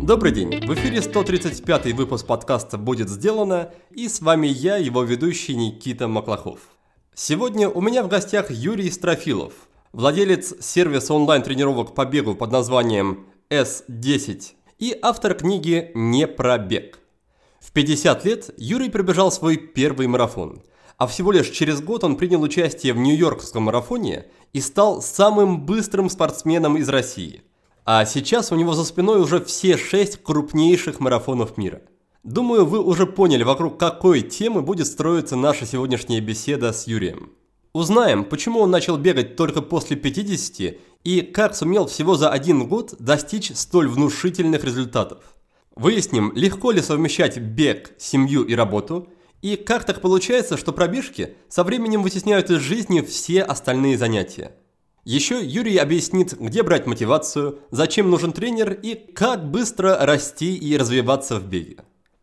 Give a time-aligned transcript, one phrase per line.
[0.00, 0.66] Добрый день!
[0.66, 6.58] В эфире 135 выпуск подкаста «Будет сделано» и с вами я, его ведущий Никита Маклахов.
[7.14, 9.52] Сегодня у меня в гостях Юрий Строфилов,
[9.92, 16.98] владелец сервиса онлайн-тренировок по бегу под названием S10 и автор книги «Не про бег».
[17.60, 20.64] В 50 лет Юрий пробежал свой первый марафон,
[20.98, 26.10] а всего лишь через год он принял участие в Нью-Йоркском марафоне и стал самым быстрым
[26.10, 27.42] спортсменом из России–
[27.88, 31.82] а сейчас у него за спиной уже все шесть крупнейших марафонов мира.
[32.24, 37.30] Думаю, вы уже поняли, вокруг какой темы будет строиться наша сегодняшняя беседа с Юрием.
[37.72, 42.96] Узнаем, почему он начал бегать только после 50 и как сумел всего за один год
[42.98, 45.22] достичь столь внушительных результатов.
[45.76, 49.08] Выясним, легко ли совмещать бег, семью и работу,
[49.42, 54.52] и как так получается, что пробежки со временем вытесняют из жизни все остальные занятия.
[55.04, 61.38] Еще Юрий объяснит, где брать мотивацию, зачем нужен тренер и как быстро расти и развиваться
[61.38, 61.76] в беге.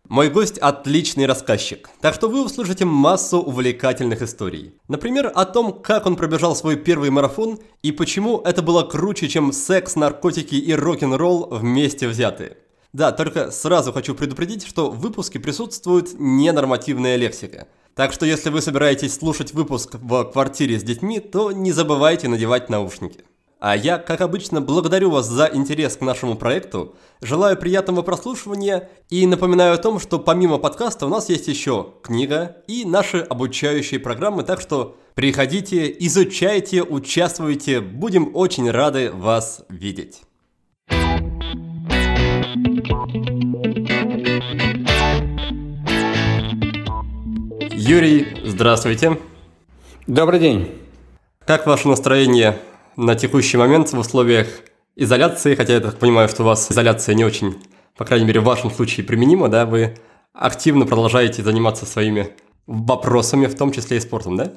[0.09, 4.73] Мой гость– отличный рассказчик, так что вы услышите массу увлекательных историй.
[4.89, 9.53] Например, о том, как он пробежал свой первый марафон и почему это было круче, чем
[9.53, 12.57] секс, наркотики и рок-н-ролл вместе взятые.
[12.93, 18.61] Да, только сразу хочу предупредить, что в выпуске присутствует ненормативная лексика– так что если вы
[18.61, 23.23] собираетесь слушать выпуск в квартире с детьми, то не забывайте надевать наушники.
[23.59, 29.25] А я, как обычно, благодарю вас за интерес к нашему проекту, желаю приятного прослушивания и
[29.27, 34.43] напоминаю о том, что помимо подкаста у нас есть еще книга и наши обучающие программы,
[34.43, 40.23] так что приходите, изучайте, участвуйте, будем очень рады вас видеть.
[47.85, 49.17] Юрий, здравствуйте.
[50.07, 50.71] Добрый день.
[51.45, 52.57] Как ваше настроение
[52.95, 54.47] на текущий момент в условиях
[54.95, 57.61] изоляции, хотя я так понимаю, что у вас изоляция не очень,
[57.97, 59.97] по крайней мере, в вашем случае применима, да, вы
[60.31, 62.29] активно продолжаете заниматься своими
[62.67, 64.53] вопросами, в том числе и спортом, да?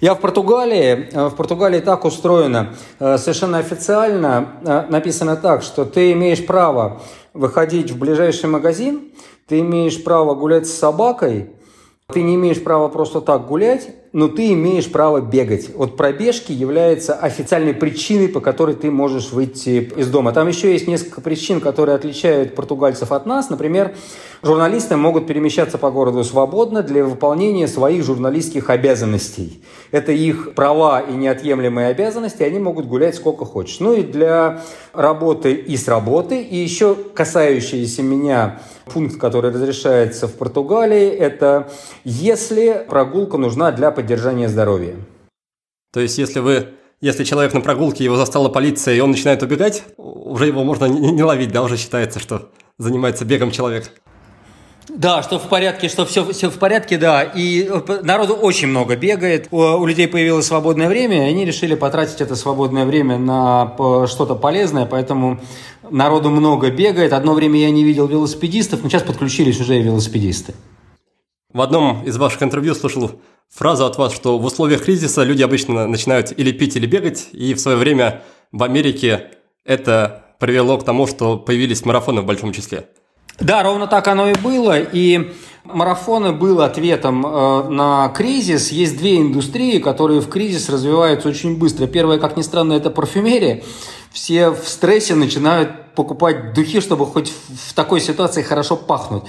[0.00, 1.10] Я в Португалии.
[1.12, 7.02] Э, в Португалии так устроено, э, совершенно официально э, написано так, что ты имеешь право
[7.34, 9.12] выходить в ближайший магазин,
[9.46, 11.50] ты имеешь право гулять с собакой,
[12.12, 15.70] ты не имеешь права просто так гулять, но ты имеешь право бегать.
[15.74, 20.32] Вот пробежки является официальной причиной, по которой ты можешь выйти из дома.
[20.32, 23.48] Там еще есть несколько причин, которые отличают португальцев от нас.
[23.48, 23.94] Например,
[24.42, 29.62] журналисты могут перемещаться по городу свободно для выполнения своих журналистских обязанностей.
[29.92, 33.80] Это их права и неотъемлемые обязанности, они могут гулять сколько хочешь.
[33.80, 34.60] Ну и для
[34.92, 38.60] работы и с работы, и еще касающиеся меня
[38.92, 41.70] пункт, который разрешается в Португалии, это
[42.04, 44.96] если прогулка нужна для поддержания здоровья.
[45.92, 46.68] То есть, если вы
[47.00, 51.10] если человек на прогулке, его застала полиция, и он начинает убегать, уже его можно не,
[51.10, 53.90] не ловить, да, уже считается, что занимается бегом человек.
[54.88, 57.24] Да, что в порядке, что все, все в порядке, да.
[57.24, 59.48] И э, народу очень много бегает.
[59.50, 63.74] У, у людей появилось свободное время, и они решили потратить это свободное время на
[64.06, 65.40] что-то полезное, поэтому
[65.90, 67.12] народу много бегает.
[67.12, 70.54] Одно время я не видел велосипедистов, но сейчас подключились уже и велосипедисты.
[71.52, 73.10] В одном из ваших интервью слышал
[73.50, 77.54] фразу от вас, что в условиях кризиса люди обычно начинают или пить, или бегать, и
[77.54, 79.30] в свое время в Америке
[79.64, 82.88] это привело к тому, что появились марафоны в большом числе.
[83.40, 84.78] Да, ровно так оно и было.
[84.78, 85.32] И
[85.64, 88.70] марафоны был ответом э, на кризис.
[88.70, 91.86] Есть две индустрии, которые в кризис развиваются очень быстро.
[91.86, 93.62] Первая, как ни странно, это парфюмерия.
[94.10, 99.24] Все в стрессе начинают покупать духи, чтобы хоть в такой ситуации хорошо пахнуть.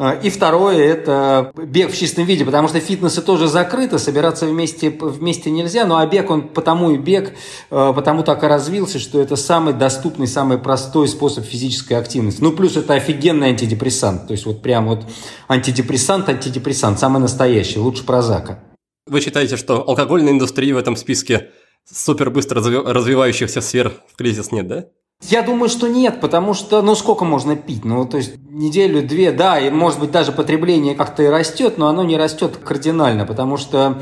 [0.00, 4.90] А, и второе– это бег в чистом виде, потому что фитнесы тоже закрыты, собираться вместе,
[4.90, 7.32] вместе нельзя, но а бег, он потому и бег,
[7.70, 12.40] а, потому так и развился, что это самый доступный, самый простой способ физической активности.
[12.40, 15.04] Ну, плюс это офигенный антидепрессант, то есть вот прям вот
[15.48, 18.60] антидепрессант, антидепрессант, самый настоящий, лучше прозака.
[19.08, 21.48] Вы считаете, что алкогольной индустрии в этом списке
[21.92, 24.84] супер быстро развивающихся сфер в кризис нет, да?
[25.28, 27.84] Я думаю, что нет, потому что, ну, сколько можно пить?
[27.84, 32.02] Ну, то есть, неделю-две, да, и, может быть, даже потребление как-то и растет, но оно
[32.04, 34.00] не растет кардинально, потому что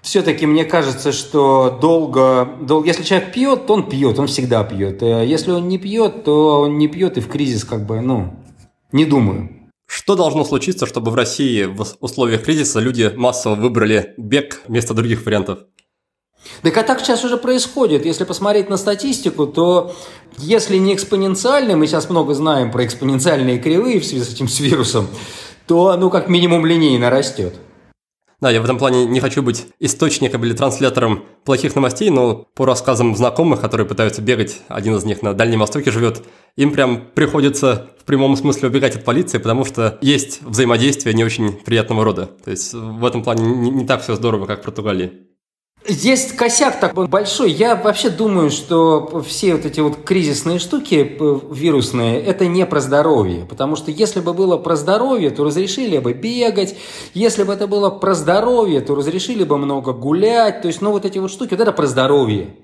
[0.00, 5.02] все-таки мне кажется, что долго, долго, если человек пьет, то он пьет, он всегда пьет.
[5.02, 8.34] А если он не пьет, то он не пьет и в кризис как бы, ну,
[8.92, 9.50] не думаю.
[9.86, 15.26] Что должно случиться, чтобы в России в условиях кризиса люди массово выбрали бег вместо других
[15.26, 15.60] вариантов?
[16.62, 18.04] Так а так сейчас уже происходит.
[18.06, 19.94] Если посмотреть на статистику, то
[20.38, 24.60] если не экспоненциально, мы сейчас много знаем про экспоненциальные кривые в связи с этим с
[24.60, 25.08] вирусом,
[25.66, 27.54] то ну как минимум линейно растет.
[28.40, 32.66] Да, я в этом плане не хочу быть источником или транслятором плохих новостей, но по
[32.66, 36.22] рассказам знакомых, которые пытаются бегать, один из них на Дальнем Востоке живет,
[36.56, 41.52] им прям приходится в прямом смысле убегать от полиции, потому что есть взаимодействие не очень
[41.52, 42.26] приятного рода.
[42.44, 45.12] То есть в этом плане не, не так все здорово, как в Португалии.
[45.86, 47.52] Есть косяк такой большой.
[47.52, 52.80] Я вообще думаю, что все вот эти вот кризисные штуки э, вирусные, это не про
[52.80, 53.44] здоровье.
[53.44, 56.74] Потому что если бы было про здоровье, то разрешили бы бегать.
[57.12, 60.62] Если бы это было про здоровье, то разрешили бы много гулять.
[60.62, 62.56] То есть, ну, вот эти вот штуки, вот это про здоровье.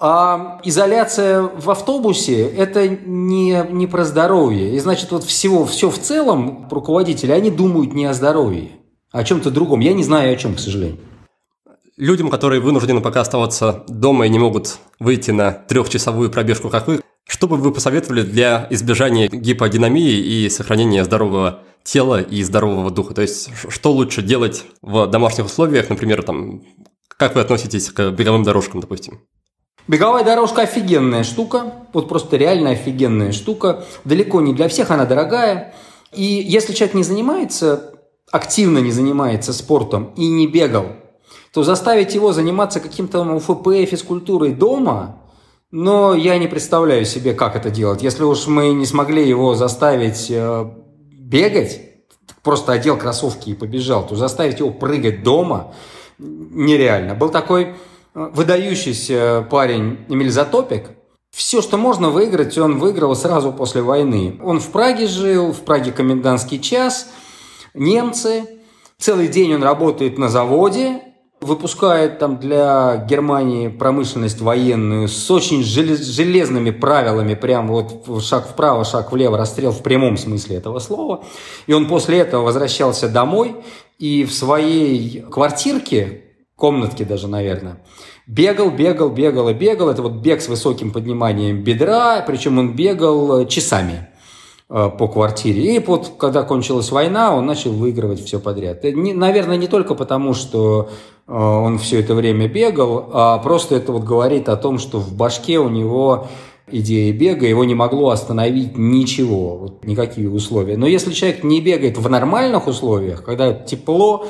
[0.00, 4.74] А изоляция в автобусе– это не, не про здоровье.
[4.74, 8.70] И значит, вот всего, все в целом руководители, они думают не о здоровье,
[9.12, 9.78] а о чем-то другом.
[9.78, 10.98] Я не знаю о чем, к сожалению
[11.96, 17.00] людям, которые вынуждены пока оставаться дома и не могут выйти на трехчасовую пробежку, как вы,
[17.26, 23.14] что бы вы посоветовали для избежания гиподинамии и сохранения здорового тела и здорового духа?
[23.14, 26.62] То есть, что лучше делать в домашних условиях, например, там,
[27.08, 29.20] как вы относитесь к беговым дорожкам, допустим?
[29.88, 33.84] Беговая дорожка офигенная штука, вот просто реально офигенная штука.
[34.04, 35.74] Далеко не для всех, она дорогая.
[36.12, 37.92] И если человек не занимается,
[38.30, 40.86] активно не занимается спортом и не бегал,
[41.52, 45.18] то заставить его заниматься каким-то УФП, физкультурой дома,
[45.70, 48.02] но я не представляю себе, как это делать.
[48.02, 50.70] Если уж мы не смогли его заставить э,
[51.12, 51.80] бегать,
[52.42, 55.74] просто одел кроссовки и побежал, то заставить его прыгать дома
[56.18, 57.14] нереально.
[57.14, 57.74] Был такой э,
[58.14, 60.90] выдающийся парень Эмиль Затопик.
[61.34, 64.38] Все, что можно выиграть, он выиграл сразу после войны.
[64.42, 67.08] Он в Праге жил, в Праге комендантский час.
[67.74, 68.44] Немцы.
[68.98, 71.02] Целый день он работает на заводе,
[71.42, 79.12] выпускает там для Германии промышленность военную с очень железными правилами, прям вот шаг вправо, шаг
[79.12, 81.24] влево, расстрел в прямом смысле этого слова.
[81.66, 83.56] И он после этого возвращался домой
[83.98, 86.22] и в своей квартирке,
[86.56, 87.82] комнатке даже, наверное,
[88.26, 89.90] бегал, бегал, бегал и бегал.
[89.90, 94.08] Это вот бег с высоким подниманием бедра, причем он бегал часами.
[94.74, 95.76] Э, по квартире.
[95.76, 98.82] И вот, когда кончилась война, он начал выигрывать все подряд.
[98.84, 100.88] Не, наверное, не только потому, что
[101.28, 105.14] э, он все это время бегал, а просто это вот говорит о том, что в
[105.14, 106.26] башке у него
[106.70, 110.78] идея бега, его не могло остановить ничего, вот никакие условия.
[110.78, 114.26] Но если человек не бегает в нормальных условиях, когда тепло,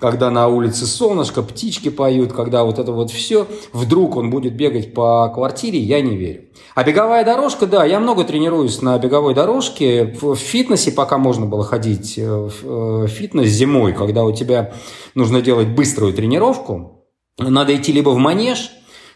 [0.00, 4.92] когда на улице солнышко, птички поют, когда вот это вот все, вдруг он будет бегать
[4.92, 6.44] по квартире, я не верю.
[6.74, 10.16] А беговая дорожка, да, я много тренируюсь на беговой дорожке.
[10.20, 14.72] В фитнесе пока можно было ходить э, в э, фитнес зимой, когда у тебя
[15.14, 17.04] нужно делать быструю тренировку.
[17.38, 18.70] Надо идти либо в манеж,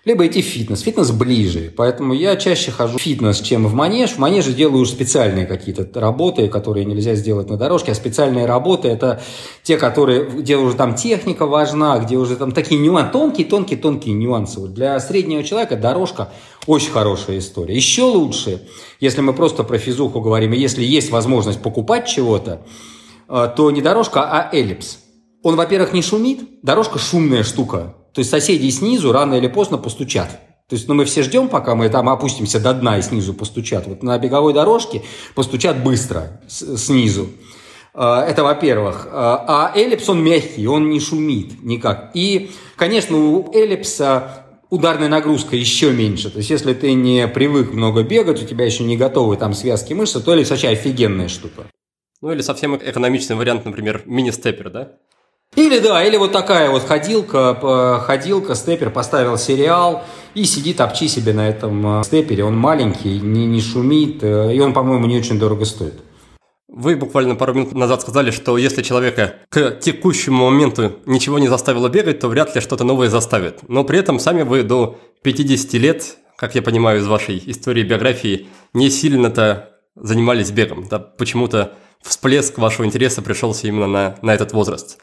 [0.04, 0.80] либо идти в фитнес.
[0.80, 4.12] Фитнес ближе, поэтому я чаще хожу в фитнес, чем в манеж.
[4.12, 9.20] В манеже делаю специальные какие-то работы, которые нельзя сделать на дорожке, а специальные работы– это
[9.62, 14.60] те, которые, где уже там техника важна, где уже там такие нюансы, тонкие-тонкие-тонкие нюансы.
[14.68, 16.32] Для среднего человека дорожка
[16.66, 17.74] очень хорошая история.
[17.74, 18.62] Еще лучше,
[19.00, 22.62] если мы просто про физуху говорим, если есть возможность покупать чего-то,
[23.28, 24.98] э, то не дорожка, а эллипс.
[25.42, 30.30] Он, во-первых, не шумит, дорожка шумная штука, то есть соседи снизу рано или поздно постучат.
[30.68, 33.86] То есть ну, мы все ждем, пока мы там опустимся до дна и снизу постучат.
[33.86, 35.02] Вот на беговой дорожке
[35.34, 37.28] постучат быстро снизу.
[37.94, 39.08] А, это во-первых.
[39.10, 42.10] А, а эллипс, он мягкий, он не шумит никак.
[42.12, 46.30] И, конечно, у эллипса ударная нагрузка еще меньше.
[46.30, 49.94] То есть, если ты не привык много бегать, у тебя еще не готовы там связки
[49.94, 51.66] мышц, то эллипс вообще офигенная штука.
[52.20, 54.92] Ну или совсем экономичный вариант, например, мини-степпер, да?
[55.56, 61.32] Или да, или вот такая вот ходилка, ходилка, степер, поставил сериал и сидит, обчи себе
[61.32, 62.44] на этом э, степере.
[62.44, 65.94] Он маленький, не, не шумит, э, и он, по-моему, не очень дорого стоит.
[66.68, 71.88] Вы буквально пару минут назад сказали, что если человека к текущему моменту ничего не заставило
[71.88, 73.68] бегать, то вряд ли что-то новое заставит.
[73.68, 78.48] Но при этом сами вы до 50 лет, как я понимаю из вашей истории биографии,
[78.74, 80.86] не сильно-то занимались бегом.
[80.88, 84.98] Да, почему-то всплеск вашего интереса пришелся именно на, на этот возраст.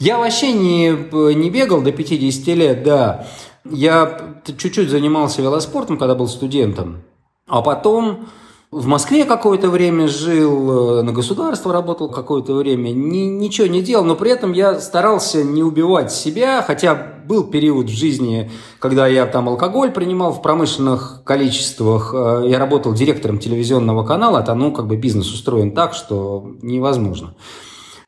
[0.00, 0.88] Я вообще не,
[1.34, 3.26] не бегал до 50 лет, да.
[3.70, 7.02] Я чуть-чуть занимался велоспортом, когда был студентом.
[7.46, 8.26] А потом
[8.70, 14.04] в Москве какое-то время жил, э, на государство работал какое-то время, ни, ничего не делал,
[14.04, 16.94] но при этом я старался не убивать себя, хотя
[17.26, 22.94] был период в жизни, когда я там алкоголь принимал в промышленных количествах, э, я работал
[22.94, 27.34] директором телевизионного канала, это, ну, как бы бизнес устроен так, что невозможно.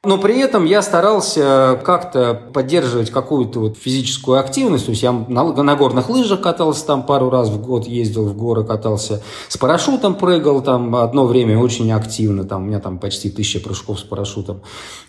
[0.04, 4.86] Но при этом я старался как-то поддерживать какую-то вот физическую активность.
[4.86, 8.36] То есть я на, на горных лыжах катался там пару раз в год, ездил в
[8.36, 12.42] горы, катался с парашютом, прыгал там одно время очень активно.
[12.42, 14.62] Там, у меня там почти тысяча прыжков с парашютом.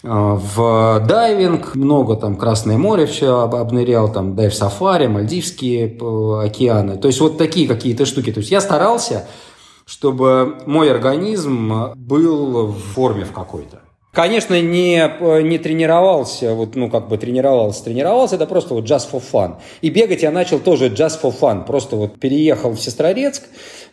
[0.04, 6.98] А, в дайвинг много там Красное море все обнырял, там дайв-сафари, Мальдивские э, океаны.
[6.98, 8.32] То есть вот такие какие-то штуки.
[8.32, 9.28] То есть я старался
[9.86, 13.82] чтобы мой организм был в форме в какой-то.
[14.14, 19.24] Конечно, не, не тренировался, вот, ну, как бы тренировался, тренировался, это просто вот just for
[19.34, 19.56] fun.
[19.82, 21.66] И бегать я начал тоже just for fun.
[21.66, 23.42] Просто вот переехал в Сестрорецк,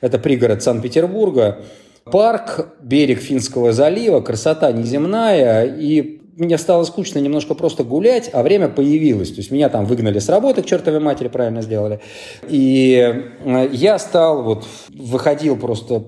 [0.02, 1.60] это пригород Санкт-Петербурга,
[2.04, 8.68] парк, берег Финского залива, красота неземная, и мне стало скучно немножко просто гулять, а время
[8.68, 9.30] появилось.
[9.30, 12.00] То есть меня там выгнали с работы к чертовой матери, правильно сделали.
[12.46, 16.04] И э, я стал, вот, выходил просто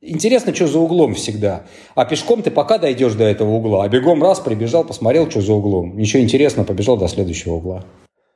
[0.00, 1.64] Интересно, что за углом всегда.
[1.96, 3.84] А пешком ты пока дойдешь до этого угла.
[3.84, 5.96] А бегом раз прибежал, посмотрел, что за углом.
[5.96, 7.84] Ничего интересного, побежал до следующего угла.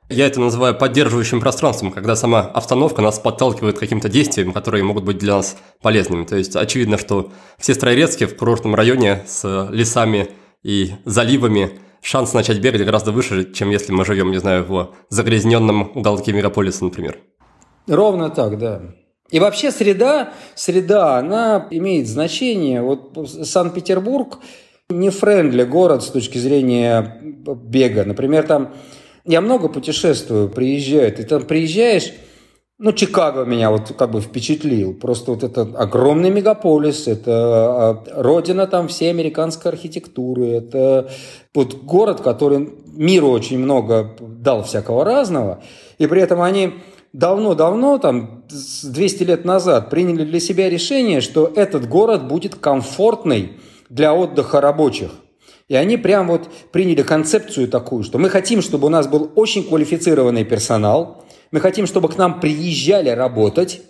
[0.09, 5.05] Я это называю поддерживающим пространством, когда сама обстановка нас подталкивает к каким-то действиям, которые могут
[5.05, 6.25] быть для нас полезными.
[6.25, 10.27] То есть очевидно, что в Сестрорецке, в курортном районе с лесами
[10.63, 15.91] и заливами, шанс начать бегать гораздо выше, чем если мы живем, не знаю, в загрязненном
[15.95, 17.19] уголке мегаполиса, например.
[17.87, 18.81] Ровно так, да.
[19.33, 22.83] И вообще среда, среда, она имеет значение.
[22.83, 24.37] Вот Санкт-Петербург
[24.89, 28.05] не френдли город с точки зрения бега.
[28.05, 28.75] Например, там
[29.25, 32.13] я много путешествую, приезжаю, ты там приезжаешь,
[32.77, 34.93] ну, Чикаго меня вот как бы впечатлил.
[34.93, 41.09] Просто вот это огромный мегаполис, это а, родина там всей американской архитектуры, это
[41.55, 45.63] вот город, который миру очень много дал всякого разного,
[45.97, 46.73] и при этом они
[47.13, 53.53] давно-давно, там, 200 лет назад, приняли для себя решение, что этот город будет комфортный
[53.89, 55.11] для отдыха рабочих.
[55.69, 59.63] И они прям вот приняли концепцию такую, что мы хотим, чтобы у нас был очень
[59.63, 63.81] квалифицированный персонал, мы хотим, чтобы к нам приезжали работать,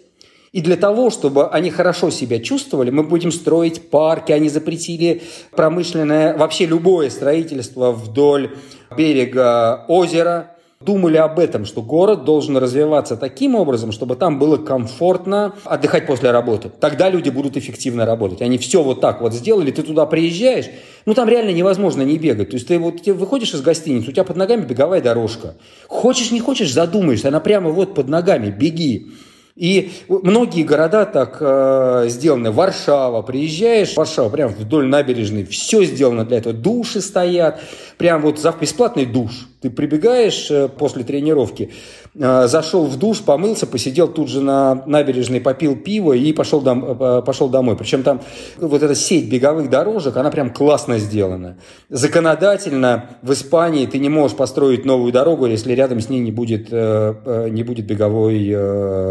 [0.52, 6.38] и для того, чтобы они хорошо себя чувствовали, мы будем строить парки, они запретили промышленное,
[6.38, 8.56] вообще любое строительство вдоль
[8.96, 10.50] берега озера–
[10.86, 16.32] думали об этом, что город должен развиваться таким образом, чтобы там было комфортно отдыхать после
[16.32, 16.70] работы.
[16.70, 18.42] Тогда люди будут эффективно работать.
[18.42, 20.66] Они все вот так вот сделали, ты туда приезжаешь,
[21.06, 22.50] ну там реально невозможно не бегать.
[22.50, 25.56] То есть ты вот ты выходишь из гостиницы, у тебя под ногами беговая дорожка.
[25.88, 29.12] Хочешь, не хочешь, задумаешься, она прямо вот под ногами, беги.
[29.56, 32.52] И многие города так э, сделаны.
[32.52, 36.56] Варшава, приезжаешь в Варшаву, прям вдоль набережной, все сделано для этого.
[36.56, 37.62] Души стоят,
[37.98, 39.48] прям вот за бесплатный душ.
[39.64, 41.72] Ты прибегаешь э, после тренировки,
[42.16, 46.84] э, зашел в душ, помылся, посидел тут же на набережной, попил пиво и пошел, дом,
[46.84, 47.78] э, пошел домой.
[47.78, 48.20] Причем там
[48.58, 51.60] вот эта сеть беговых дорожек, она прям классно сделана.
[51.88, 56.70] Законодательно в Испании ты не можешь построить новую дорогу, если рядом с ней не будет,
[56.70, 58.50] не будет беговой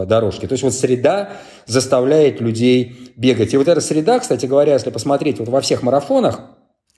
[0.05, 0.47] дорожки.
[0.47, 1.31] То есть вот среда
[1.65, 3.55] заставляет людей бегать.
[3.55, 6.43] И вот эта среда, кстати говоря, если посмотреть вот во всех марафонах,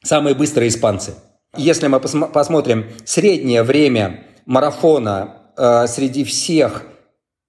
[0.02, 1.14] самые быстрые испанцы–
[1.56, 6.84] если мы посмотрим среднее время марафона э, среди всех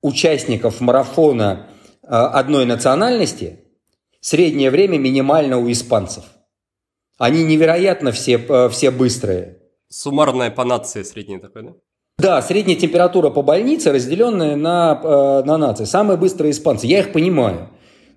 [0.01, 1.67] участников марафона
[2.03, 3.59] э, одной национальности,
[4.21, 6.23] среднее время минимально у испанцев.
[7.17, 9.59] Они невероятно все, э, все быстрые.
[9.89, 11.73] Суммарная по нации средняя такая, да?
[12.17, 15.83] Да, средняя температура по больнице, разделенная на, на нации.
[15.83, 16.87] Самые быстрые испанцы.
[16.87, 17.69] Я их понимаю.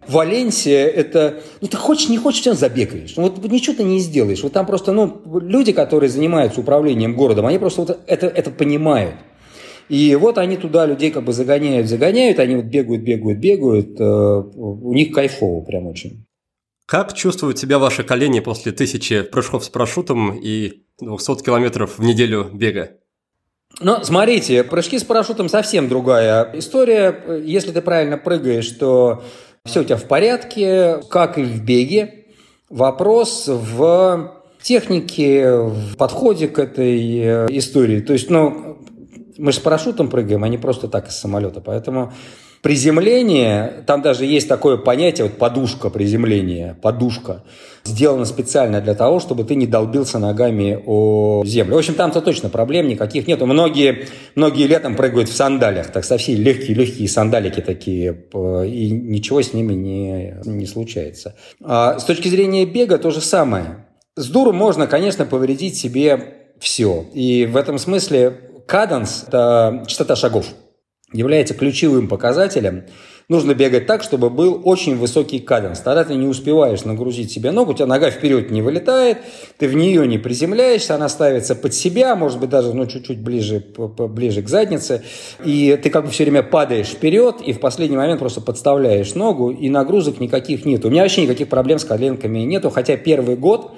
[0.06, 3.14] Валенсия это, ну ты хочешь, не хочешь, все забегаешь.
[3.16, 4.42] Ну, вот ничего ты не сделаешь.
[4.42, 9.16] Вот там просто, ну, люди, которые занимаются управлением городом, они просто вот это, это понимают.
[9.88, 13.98] И вот они туда людей как бы загоняют, загоняют, они вот бегают, бегают, бегают.
[13.98, 16.26] Э, у них кайфово прям очень.
[16.86, 22.50] Как чувствуют себя ваши колени после тысячи прыжков с парашютом и 200 километров в неделю
[22.52, 22.92] бега?
[23.80, 27.42] Ну, смотрите, прыжки с парашютом совсем другая история.
[27.44, 29.22] Если ты правильно прыгаешь, то
[29.64, 32.26] все у тебя в порядке, как и в беге.
[32.70, 38.00] Вопрос в технике, в подходе к этой э, истории.
[38.00, 38.78] То есть, ну,
[39.38, 41.60] мы же с парашютом прыгаем, а не просто так из самолета.
[41.60, 42.12] Поэтому
[42.62, 47.44] Приземление, там даже есть такое понятие, вот подушка приземления, подушка,
[47.84, 51.76] сделана специально для того, чтобы ты не долбился ногами о землю.
[51.76, 53.40] В общем, там-то точно проблем никаких нет.
[53.40, 59.74] Многие, многие летом прыгают в сандалиях, так совсем легкие-легкие сандалики такие, и ничего с ними
[59.74, 61.36] не, не случается.
[61.62, 63.86] А с точки зрения бега то же самое.
[64.16, 67.06] С дуру можно, конечно, повредить себе все.
[67.14, 68.36] И в этом смысле
[68.66, 70.46] каданс– это частота шагов
[71.12, 72.84] является ключевым показателем
[73.28, 75.80] нужно бегать так, чтобы был очень высокий каденс.
[75.80, 79.18] Тогда ты не успеваешь нагрузить себе ногу, у тебя нога вперед не вылетает,
[79.58, 83.62] ты в нее не приземляешься, она ставится под себя, может быть, даже ну, чуть-чуть ближе,
[83.76, 85.02] ближе к заднице,
[85.44, 89.50] и ты как бы все время падаешь вперед, и в последний момент просто подставляешь ногу,
[89.50, 90.84] и нагрузок никаких нет.
[90.84, 93.72] У меня вообще никаких проблем с коленками нету, хотя первый год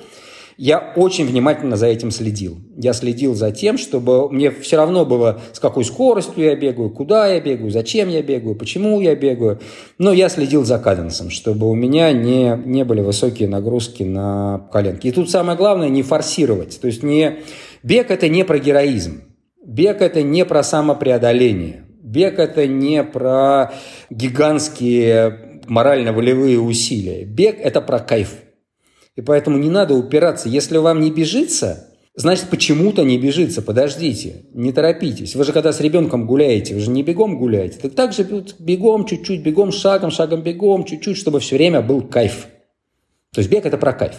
[0.57, 2.59] я очень внимательно за этим следил.
[2.77, 7.29] Я следил за тем, чтобы мне все равно было, с какой скоростью я бегаю, куда
[7.29, 9.61] я бегаю, зачем я бегаю, почему я бегаю.
[9.99, 15.07] Но я следил за каденсом, чтобы у меня не, не были высокие нагрузки на коленки.
[15.07, 16.81] И тут самое главное не форсировать.
[16.81, 17.39] То есть не...
[17.83, 19.23] бег– это не про героизм.
[19.65, 21.85] Бег– это не про самопреодоление.
[22.03, 23.73] Бег– это не про
[24.11, 27.25] гигантские морально-волевые усилия.
[27.25, 28.35] Бег– это про кайф.
[29.21, 30.49] И поэтому не надо упираться.
[30.49, 33.61] Если вам не бежится, значит, почему-то не бежится.
[33.61, 35.37] Подождите, не торопитесь.
[35.37, 37.79] Вы же когда с ребенком гуляете, вы же не бегом гуляете.
[37.79, 38.27] Так так же
[38.59, 42.47] бегом, чуть-чуть, бегом, шагом, шагом, бегом, чуть-чуть, чтобы все время был кайф.
[43.35, 44.15] То есть бег– это про кайф.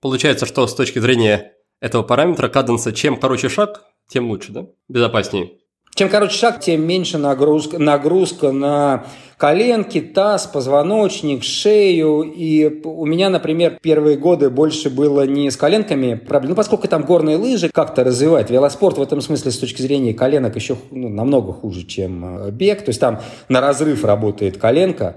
[0.00, 4.68] Получается, что с точки зрения этого параметра каденса, чем короче шаг, тем лучше, да?
[4.88, 5.50] Безопаснее.
[5.94, 9.04] Чем короче шаг, тем меньше нагрузка, нагрузка на
[9.36, 12.22] коленки, таз, позвоночник, шею.
[12.22, 17.02] И у меня, например, первые годы больше было не с коленками проблем, ну, поскольку там
[17.04, 18.50] горные лыжи как-то развивают.
[18.50, 22.84] Велоспорт в этом смысле с точки зрения коленок еще ну, намного хуже, чем э, бег.
[22.84, 25.16] То есть там на разрыв работает коленка.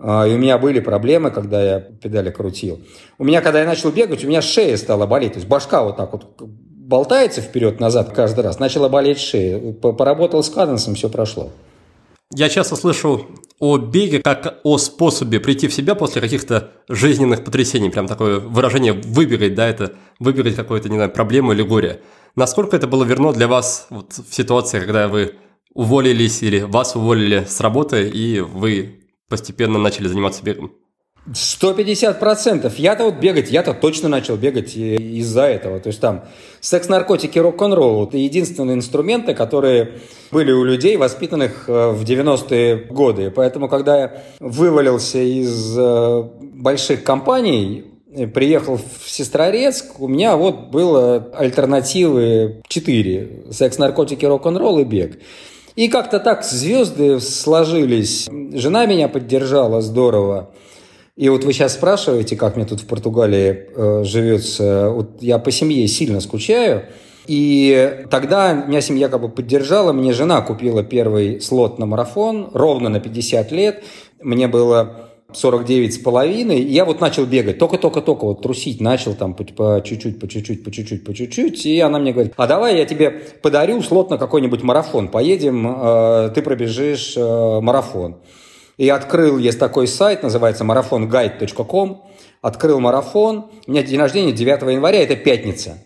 [0.00, 2.80] А, и у меня были проблемы, когда я педали крутил.
[3.18, 5.34] У меня, когда я начал бегать, у меня шея стала болеть.
[5.34, 6.24] То есть башка вот так вот
[6.88, 9.72] болтается вперед-назад каждый раз, начала болеть шея.
[9.72, 11.50] Поработал с каденсом, все прошло.
[12.34, 13.26] Я часто слышу
[13.58, 17.90] о беге как о способе прийти в себя после каких-то жизненных потрясений.
[17.90, 22.00] Прям такое выражение «выбегать», да, это выбегать какую-то, не знаю, проблему или горе.
[22.36, 25.34] Насколько это было верно для вас вот, в ситуации, когда вы
[25.74, 30.72] уволились или вас уволили с работы, и вы постепенно начали заниматься бегом?
[31.34, 32.78] 150 процентов.
[32.78, 35.80] Я-то вот бегать, я-то точно начал бегать из-за этого.
[35.80, 36.24] То есть там
[36.60, 43.30] секс, наркотики, рок-н-ролл– это единственные инструменты, которые были у людей, воспитанных э, в 90-е годы.
[43.30, 47.84] Поэтому, когда я вывалился из э, больших компаний,
[48.34, 53.44] приехал в Сестрорецк, у меня вот было альтернативы четыре.
[53.50, 55.18] Секс, наркотики, рок-н-ролл и бег.
[55.76, 58.28] И как-то так звезды сложились.
[58.52, 60.50] Жена меня поддержала здорово.
[61.18, 64.90] И вот вы сейчас спрашиваете, как мне тут в Португалии э, живется.
[64.90, 66.84] Вот я по семье сильно скучаю.
[67.26, 69.92] И тогда меня семья как бы поддержала.
[69.92, 73.82] Мне жена купила первый слот на марафон ровно на 50 лет.
[74.22, 76.62] Мне было 49 с половиной.
[76.62, 81.04] Я вот начал бегать, только-только-только вот трусить начал там по чуть-чуть, по чуть-чуть, по чуть-чуть,
[81.04, 81.66] по чуть-чуть.
[81.66, 83.10] И она мне говорит, а давай я тебе
[83.42, 85.08] подарю слот на какой-нибудь марафон.
[85.08, 88.18] Поедем, э, ты пробежишь э, марафон.
[88.78, 92.04] И открыл, есть такой сайт, называется marathonguide.com.
[92.40, 93.50] Открыл марафон.
[93.66, 95.78] У меня день рождения 9 января, это пятница.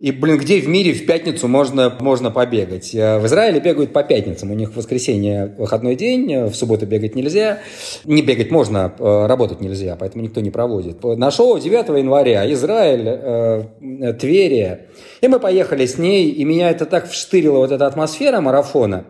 [0.00, 2.94] И, блин, где в мире в пятницу можно, можно побегать?
[2.94, 4.50] Э, в Израиле бегают по пятницам.
[4.52, 7.60] У них в воскресенье выходной день, э, в субботу бегать нельзя.
[8.04, 11.02] Не бегать можно, э, работать нельзя, поэтому никто не проводит.
[11.02, 14.86] Нашел 9 января Израиль, Тверия.
[15.20, 19.06] И мы поехали с ней, и меня это так вштырило, вот эта атмосфера марафона.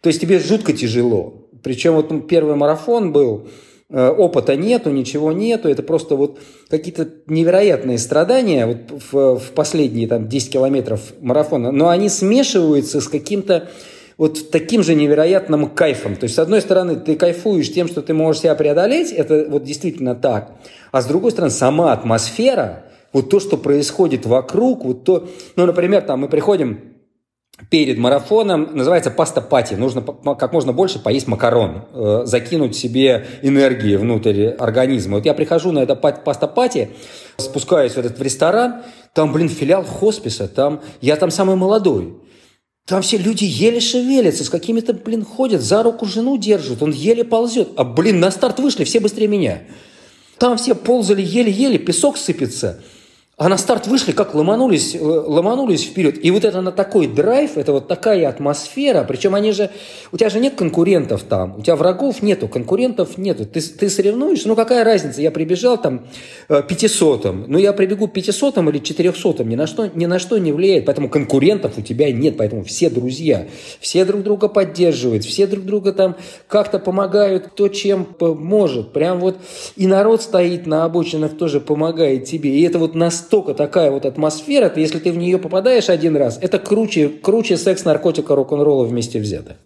[0.00, 1.49] То есть тебе жутко тяжело.
[1.62, 3.48] Причем вот ну, первый марафон был,
[3.88, 10.08] э, опыта нету, ничего нету, это просто вот какие-то невероятные страдания вот в, в последние
[10.08, 13.68] там 10 километров марафона, но они смешиваются с каким-то
[14.16, 16.14] вот таким же невероятным кайфом.
[16.14, 19.64] То есть, с одной стороны, ты кайфуешь тем, что ты можешь себя преодолеть, это вот
[19.64, 20.52] действительно так,
[20.92, 26.02] а с другой стороны, сама атмосфера, вот то, что происходит вокруг, вот то, ну, например,
[26.02, 26.89] там мы приходим
[27.68, 29.74] перед марафоном, называется паста пати.
[29.74, 35.16] Нужно как можно больше поесть макарон, э, закинуть себе энергии внутрь организма.
[35.16, 36.90] Вот я прихожу на это паста пати,
[37.36, 38.82] спускаюсь в этот в ресторан,
[39.14, 42.14] там, блин, филиал хосписа, там, я там самый молодой.
[42.86, 47.24] Там все люди еле шевелятся, с какими-то, блин, ходят, за руку жену держат, он еле
[47.24, 47.68] ползет.
[47.76, 49.62] А, блин, на старт вышли все быстрее меня.
[50.38, 52.82] Там все ползали еле-еле, песок сыпется.
[53.40, 56.22] А на старт вышли, как ломанулись, э, ломанулись вперед.
[56.22, 59.02] И вот это на такой драйв, это вот такая атмосфера.
[59.04, 59.70] Причем они же,
[60.12, 63.46] у тебя же нет конкурентов там, у тебя врагов нету, конкурентов нету.
[63.46, 66.02] Ты, ты соревнуешься, ну какая разница, я прибежал там
[66.50, 70.52] э, пятисотым, ну я прибегу пятисотым или четырехсотым, ни на, что, ни на что не
[70.52, 70.84] влияет.
[70.84, 73.46] Поэтому конкурентов у тебя нет, поэтому все друзья,
[73.80, 76.14] все друг друга поддерживают, все друг друга там
[76.46, 78.92] как-то помогают, кто чем может.
[78.92, 79.38] Прям вот
[79.76, 82.50] и народ стоит на обочинах тоже помогает тебе.
[82.50, 86.16] И это вот настолько настолько такая вот атмосфера, то если ты в нее попадаешь один
[86.16, 89.56] раз, это круче, круче секс, наркотика, рок-н-ролла вместе взятых.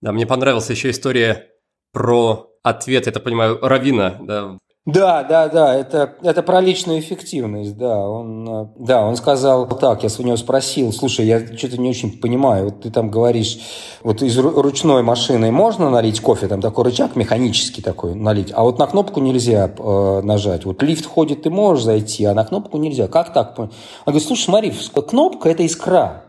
[0.00, 1.48] Да, мне понравилась еще история
[1.92, 7.74] про ответ, я так понимаю, Равина, да, да, да, да, это, это про личную эффективность,
[7.78, 8.06] да.
[8.06, 12.20] Он, э, да, он сказал так, я с него спросил, слушай, я что-то не очень
[12.20, 13.60] понимаю, вот ты там говоришь,
[14.02, 18.78] вот из ручной машины можно налить кофе, там такой рычаг механический такой налить, а вот
[18.78, 20.66] на кнопку нельзя э, нажать.
[20.66, 23.08] Вот лифт ходит, ты можешь зайти, а на кнопку нельзя.
[23.08, 23.58] Как так?
[23.58, 23.70] Он
[24.04, 24.72] говорит, слушай, смотри,
[25.08, 26.24] кнопка– это искра,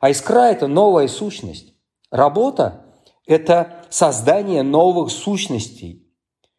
[0.00, 1.72] а искра– это новая сущность.
[2.10, 2.82] Работа–
[3.26, 6.05] это создание новых сущностей.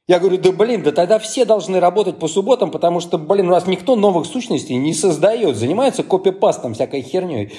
[0.08, 3.52] Я говорю, да блин, да тогда все должны работать по субботам, потому что, блин, у
[3.52, 7.52] нас никто новых сущностей не создает, занимается копипастом, всякой херней.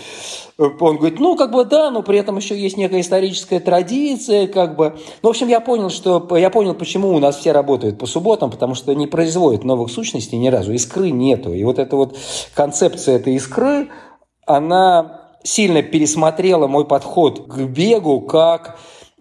[0.57, 4.77] Он говорит, ну, как бы да, но при этом еще есть некая историческая традиция, как
[4.77, 4.97] бы.
[5.23, 8.51] Ну, в общем, я понял, что, я понял, почему у нас все работают по субботам,
[8.51, 11.53] потому что не производят новых сущностей ни разу, искры нету.
[11.53, 12.17] И вот эта вот
[12.55, 13.89] концепция этой искры,
[14.47, 18.79] она сильно пересмотрела мой подход к бегу как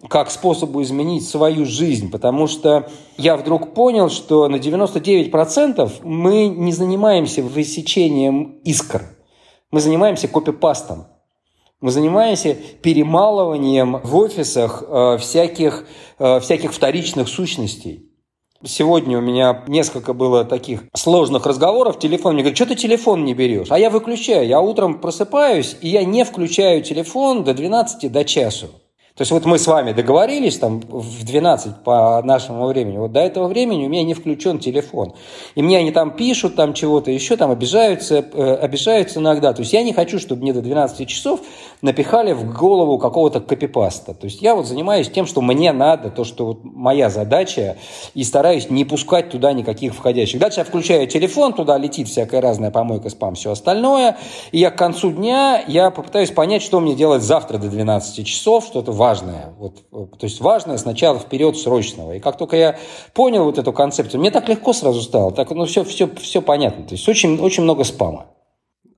[0.08, 6.72] как способу изменить свою жизнь, потому что я вдруг понял, что на 99% мы не
[6.72, 9.02] занимаемся высечением искр,
[9.70, 11.06] мы занимаемся копипастом.
[11.80, 15.86] Мы занимаемся перемалыванием в офисах э, всяких,
[16.18, 18.08] э, всяких вторичных сущностей.
[18.64, 22.00] Сегодня у меня несколько было таких сложных разговоров.
[22.00, 23.68] Телефон мне говорит, что ты телефон не берешь?
[23.70, 24.48] А я выключаю.
[24.48, 28.70] Я утром просыпаюсь, и я не включаю телефон до 12, до часу.
[29.18, 32.98] То есть вот мы с вами договорились там в 12 по нашему времени.
[32.98, 35.12] Вот до этого времени у меня не включен телефон.
[35.56, 39.52] И мне они там пишут, там чего-то еще, там обижаются, э, обижаются иногда.
[39.52, 41.40] То есть я не хочу, чтобы мне до 12 часов
[41.82, 44.14] напихали в голову какого-то копипаста.
[44.14, 47.76] То есть я вот занимаюсь тем, что мне надо, то, что вот моя задача,
[48.14, 50.38] и стараюсь не пускать туда никаких входящих.
[50.38, 54.16] Дальше я включаю телефон, туда летит всякая разная помойка, спам, все остальное.
[54.52, 58.64] И я к концу дня я попытаюсь понять, что мне делать завтра до 12 часов,
[58.64, 59.54] что-то важное важное.
[59.58, 62.12] Вот, то есть важное сначала вперед срочного.
[62.12, 62.78] И как только я
[63.14, 65.32] понял вот эту концепцию, мне так легко сразу стало.
[65.32, 66.84] Так, ну, все, все, все понятно.
[66.84, 68.26] То есть очень, очень много спама.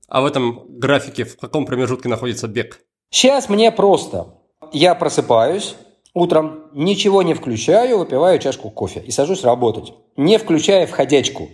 [0.09, 2.81] А в этом графике в каком промежутке находится бег?
[3.11, 4.27] Сейчас мне просто.
[4.73, 5.77] Я просыпаюсь
[6.15, 11.49] утром, ничего не включаю, выпиваю чашку кофе и сажусь работать, не включая входячку.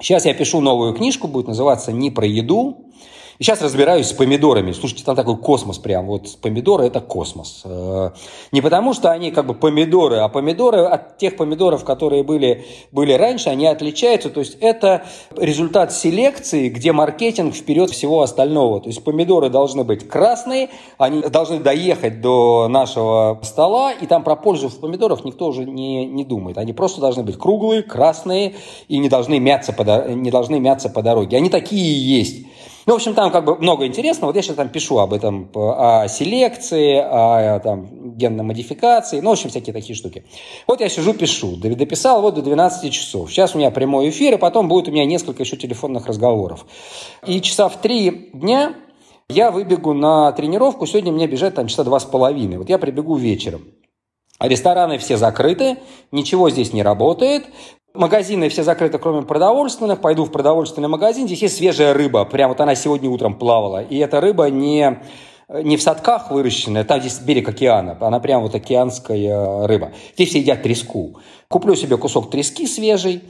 [0.00, 2.92] Сейчас я пишу новую книжку, будет называться «Не про еду».
[3.38, 4.72] И сейчас разбираюсь с помидорами.
[4.72, 6.06] Слушайте, там такой космос прям.
[6.06, 7.62] Вот помидоры– это космос.
[7.64, 8.10] Э,
[8.50, 13.12] не потому, что они как бы помидоры, а помидоры от тех помидоров, которые были, были
[13.12, 14.30] раньше, они отличаются.
[14.30, 15.04] То есть это
[15.36, 18.80] результат селекции, где маркетинг вперед всего остального.
[18.80, 24.34] То есть помидоры должны быть красные, они должны доехать до нашего стола, и там про
[24.34, 26.58] пользу в помидорах никто уже не, не думает.
[26.58, 28.56] Они просто должны быть круглые, красные
[28.88, 31.36] и не должны мяться по, не должны мяться по дороге.
[31.36, 32.47] Они такие и есть.
[32.88, 34.30] Ну, в общем, там как бы много интересного.
[34.30, 39.32] Вот я сейчас там пишу об этом, о селекции, о там, генной модификации, ну, в
[39.34, 40.24] общем, всякие такие штуки.
[40.66, 41.56] Вот я сижу, пишу.
[41.56, 43.30] Дописал вот до 12 часов.
[43.30, 46.64] Сейчас у меня прямой эфир, и потом будет у меня несколько еще телефонных разговоров.
[47.26, 48.74] И часа в три дня
[49.28, 50.86] я выбегу на тренировку.
[50.86, 52.56] Сегодня мне бежать там часа два с половиной.
[52.56, 53.66] Вот я прибегу вечером.
[54.40, 55.76] Рестораны все закрыты,
[56.10, 57.44] ничего здесь не работает.
[57.98, 60.00] Магазины все закрыты, кроме продовольственных.
[60.00, 61.26] Пойду в продовольственный магазин.
[61.26, 62.24] Здесь есть свежая рыба.
[62.24, 63.82] Прям вот она сегодня утром плавала.
[63.82, 65.00] И эта рыба не,
[65.48, 67.98] не в садках выращенная, там здесь берег океана.
[68.00, 69.90] Она прям вот океанская рыба.
[70.14, 71.16] Здесь все едят треску.
[71.48, 73.24] Куплю себе кусок трески свежий,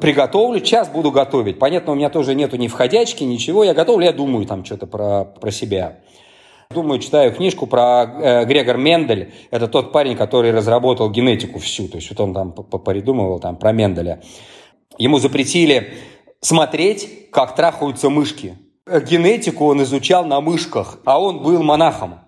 [0.00, 1.58] приготовлю, час буду готовить.
[1.58, 3.64] Понятно, у меня тоже нету ни входячки, ничего.
[3.64, 5.98] Я готовлю, я думаю там что-то про, про себя.
[6.70, 9.32] Думаю, читаю книжку про э, Грегор Мендель.
[9.50, 11.88] Это тот парень, который разработал генетику всю.
[11.88, 14.20] То есть вот он там поридумывал там, про Менделя.
[14.98, 15.94] Ему запретили
[16.40, 18.58] смотреть, как трахаются мышки.
[18.86, 22.20] Генетику он изучал на мышках, а он был монахом.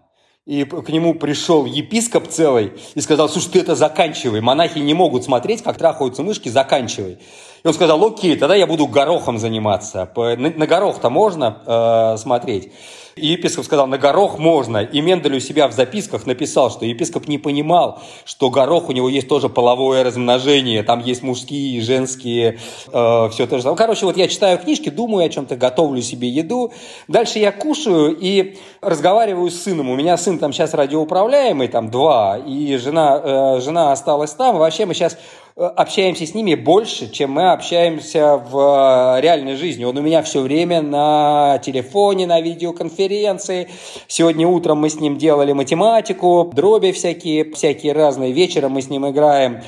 [0.46, 4.40] И к нему пришел епископ целый и сказал, слушай, ты это заканчивай.
[4.40, 7.18] Монахи не могут смотреть, как трахаются мышки, заканчивай.
[7.62, 10.10] И он сказал, окей, тогда я буду горохом заниматься.
[10.16, 12.72] На горох-то можно э, смотреть.
[13.18, 14.78] И епископ сказал, на горох можно.
[14.78, 19.08] И Мендель у себя в записках написал, что епископ не понимал, что горох у него
[19.08, 20.82] есть тоже половое размножение.
[20.82, 22.58] Там есть мужские женские,
[22.92, 23.76] э, все то же самое.
[23.76, 26.72] Короче, вот я читаю книжки, думаю о чем-то, готовлю себе еду.
[27.08, 29.90] Дальше я кушаю и разговариваю с сыном.
[29.90, 34.58] У меня сын там сейчас радиоуправляемый, там два, и жена, э, жена осталась там.
[34.58, 35.18] Вообще мы сейчас
[35.58, 39.84] общаемся с ними больше, чем мы общаемся в э, реальной жизни.
[39.84, 43.68] Он у меня все время на телефоне, на видеоконференции.
[44.06, 48.32] Сегодня утром мы с ним делали математику, дроби всякие, всякие разные.
[48.32, 49.62] Вечером мы с ним играем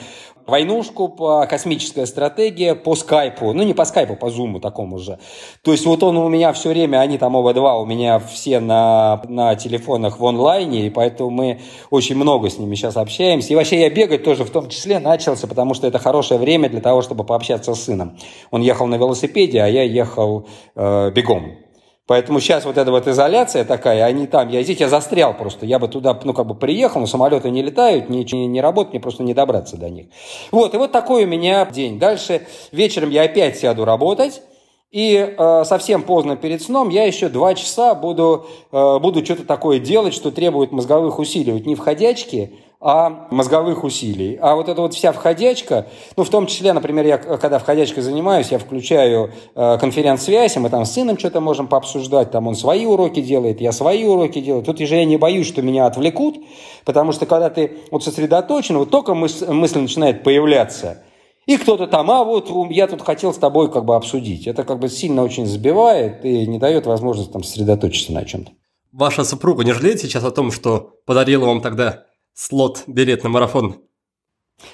[0.50, 3.54] войнушку, по космическая стратегия, по скайпу.
[3.54, 5.18] Ну, не по скайпу, по зуму такому же.
[5.62, 8.60] То есть вот он у меня все время, они там оба два у меня все
[8.60, 11.60] на, на телефонах в онлайне, и поэтому мы
[11.90, 13.52] очень много с ними сейчас общаемся.
[13.52, 16.80] И вообще я бегать тоже в том числе начался, потому что это хорошее время для
[16.80, 18.18] того, чтобы пообщаться с сыном.
[18.50, 21.69] Он ехал на велосипеде, а я ехал э, бегом.
[22.10, 25.78] Поэтому сейчас вот эта вот изоляция такая, они там, я здесь, я застрял просто, я
[25.78, 29.00] бы туда, ну, как бы приехал, но самолеты не летают, ничего не, не работает, мне
[29.00, 30.06] просто не добраться до них.
[30.50, 32.00] Вот, и вот такой у меня день.
[32.00, 34.42] Дальше вечером я опять сяду работать,
[34.90, 39.78] и э, совсем поздно перед сном я еще два часа буду, э, буду что-то такое
[39.78, 41.52] делать, что требует мозговых усилий.
[41.52, 44.38] Вот не входячки, а мозговых усилий.
[44.40, 48.50] А вот эта вот вся входячка, ну, в том числе, например, я когда входячкой занимаюсь,
[48.50, 52.86] я включаю э, конференц-связь, и мы там с сыном что-то можем пообсуждать, там он свои
[52.86, 54.64] уроки делает, я свои уроки делаю.
[54.64, 56.38] Тут уже я не боюсь, что меня отвлекут,
[56.86, 61.02] потому что когда ты вот сосредоточен, вот только мыс- мысль начинает появляться,
[61.44, 64.46] и кто-то там, а вот я тут хотел с тобой как бы обсудить.
[64.46, 68.52] Это как бы сильно очень сбивает и не дает возможности там сосредоточиться на чем-то.
[68.92, 73.80] Ваша супруга не жалеет сейчас о том, что подарила вам тогда слот, билет на марафон?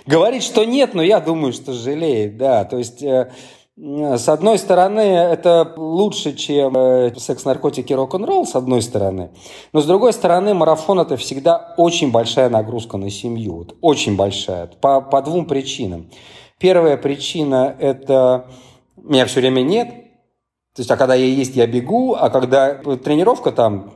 [0.06, 2.64] Говорит, что нет, но я думаю, что жалеет, да.
[2.64, 3.30] То есть, э,
[3.76, 9.30] с одной стороны, это лучше, чем э, секс, наркотики, рок-н-ролл, с одной стороны.
[9.72, 13.56] Но с другой стороны, марафон– это всегда очень большая нагрузка на семью.
[13.56, 14.66] Вот, очень большая.
[14.66, 16.10] По, по двум причинам.
[16.58, 18.46] Первая причина– это
[18.96, 19.88] меня все время нет.
[20.74, 23.92] То есть, а когда я есть, я бегу, а когда тренировка там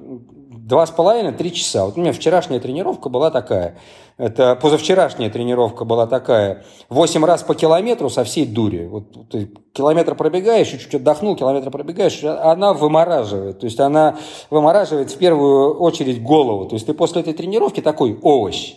[0.71, 1.85] Два с половиной, три часа.
[1.85, 3.77] Вот у меня вчерашняя тренировка была такая.
[4.19, 6.65] Это позавчерашняя тренировка была такая.
[6.89, 8.87] Восемь раз по километру со всей дури.
[8.87, 13.59] Вот ты километр пробегаешь, чуть-чуть отдохнул, километр пробегаешь, она вымораживает.
[13.59, 14.17] То есть она
[14.49, 16.67] вымораживает в первую очередь голову.
[16.67, 18.75] То есть ты после этой тренировки такой овощ.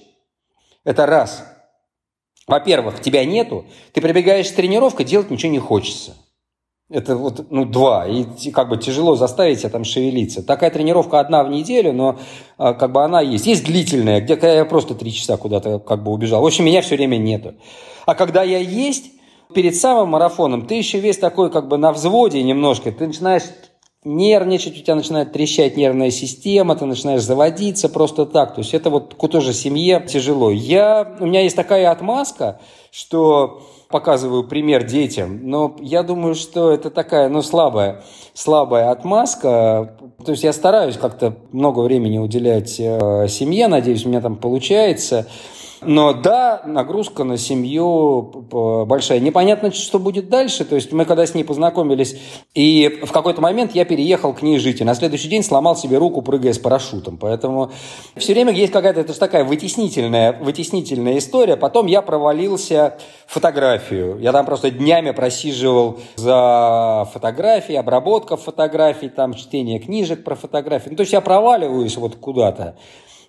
[0.83, 1.45] Это раз.
[2.47, 6.15] Во-первых, тебя нету, ты прибегаешь с тренировкой, делать ничего не хочется.
[6.89, 8.07] Это вот, ну, два.
[8.07, 10.43] И как бы тяжело заставить себя там шевелиться.
[10.43, 12.19] Такая тренировка одна в неделю, но
[12.57, 13.47] а, как бы она есть.
[13.47, 16.41] Есть длительная, где я просто три часа куда-то как бы убежал.
[16.41, 17.55] В общем, меня все время нету.
[18.05, 19.11] А когда я есть,
[19.53, 22.91] перед самым марафоном, ты еще весь такой как бы на взводе немножко.
[22.91, 23.43] Ты начинаешь
[24.03, 28.55] нервничать, у тебя начинает трещать нервная система, ты начинаешь заводиться просто так.
[28.55, 30.51] То есть это вот тоже семье тяжело.
[30.51, 32.59] Я, у меня есть такая отмазка,
[32.91, 33.61] что
[33.93, 38.03] показываю пример детям, но я думаю, что это такая, ну, слабая,
[38.33, 39.95] слабая отмазка.
[40.25, 45.27] То есть я стараюсь как-то много времени уделять э, семье, надеюсь, у меня там получается.
[45.85, 48.21] Но да, нагрузка на семью
[48.85, 49.19] большая.
[49.19, 50.65] Непонятно, что будет дальше.
[50.65, 52.17] То есть мы когда с ней познакомились,
[52.53, 55.97] и в какой-то момент я переехал к ней жить, и на следующий день сломал себе
[55.97, 57.17] руку, прыгая с парашютом.
[57.17, 57.71] Поэтому
[58.15, 61.57] все время есть какая-то, это же такая вытеснительная, вытеснительная история.
[61.57, 64.19] Потом я провалился в фотографию.
[64.19, 70.89] Я там просто днями просиживал за фотографии, обработка фотографий, там чтение книжек про фотографии.
[70.89, 72.75] Ну, то есть я проваливаюсь вот куда-то.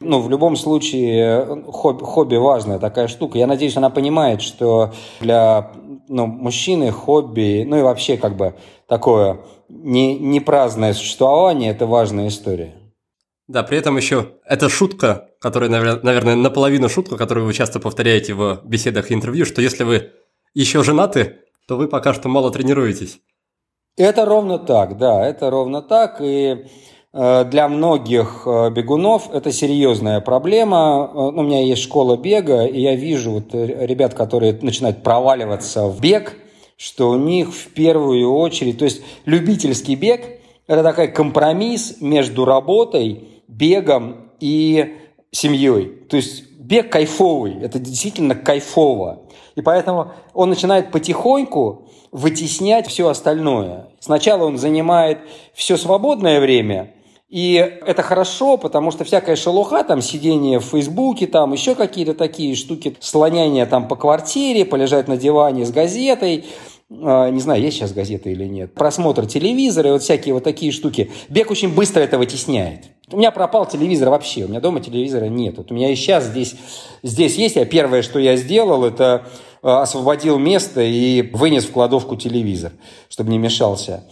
[0.01, 3.39] Ну, в любом случае, хобби, хобби важная такая штука.
[3.39, 5.73] Я надеюсь, она понимает, что для
[6.09, 8.55] ну, мужчины хобби, ну и вообще как бы
[8.89, 12.75] такое не, не праздное существование– это важная история.
[13.47, 18.63] Да, при этом еще эта шутка, которая, наверное, наполовину шутка, которую вы часто повторяете в
[18.65, 20.13] беседах и интервью, что если вы
[20.55, 23.21] еще женаты, то вы пока что мало тренируетесь.
[23.97, 26.21] Это ровно так, да, это ровно так.
[26.21, 26.67] И
[27.15, 31.09] для многих э, бегунов это серьезная проблема.
[31.15, 36.01] Э, у меня есть школа бега, и я вижу вот ребят, которые начинают проваливаться в
[36.01, 36.37] бег,
[36.77, 40.23] что у них в первую очередь, то есть любительский бег–
[40.67, 44.97] это такой компромисс между работой, бегом и
[45.31, 45.93] семьей.
[46.11, 49.21] То есть бег кайфовый, это действительно кайфово.
[49.55, 53.91] И поэтому он начинает потихоньку вытеснять все остальное.
[54.01, 55.21] Сначала он занимает
[55.55, 56.91] все свободное время–
[57.35, 62.55] и это хорошо, потому что всякая шелуха, там сидение в Фейсбуке, там еще какие-то такие
[62.55, 66.45] штуки, слоняние там по квартире, полежать на диване с газетой,
[66.93, 70.71] а, не знаю, есть сейчас газеты или нет, просмотр телевизора и вот всякие вот такие
[70.71, 71.11] штуки.
[71.29, 72.85] Бег очень быстро это вытесняет.
[73.11, 75.59] У меня пропал телевизор вообще, у меня дома телевизора нет.
[75.59, 76.55] Вот у меня и сейчас здесь,
[77.03, 79.27] здесь есть, а первое, что я сделал, это
[79.61, 82.71] а, освободил место и вынес в кладовку телевизор,
[83.09, 84.05] чтобы не мешался.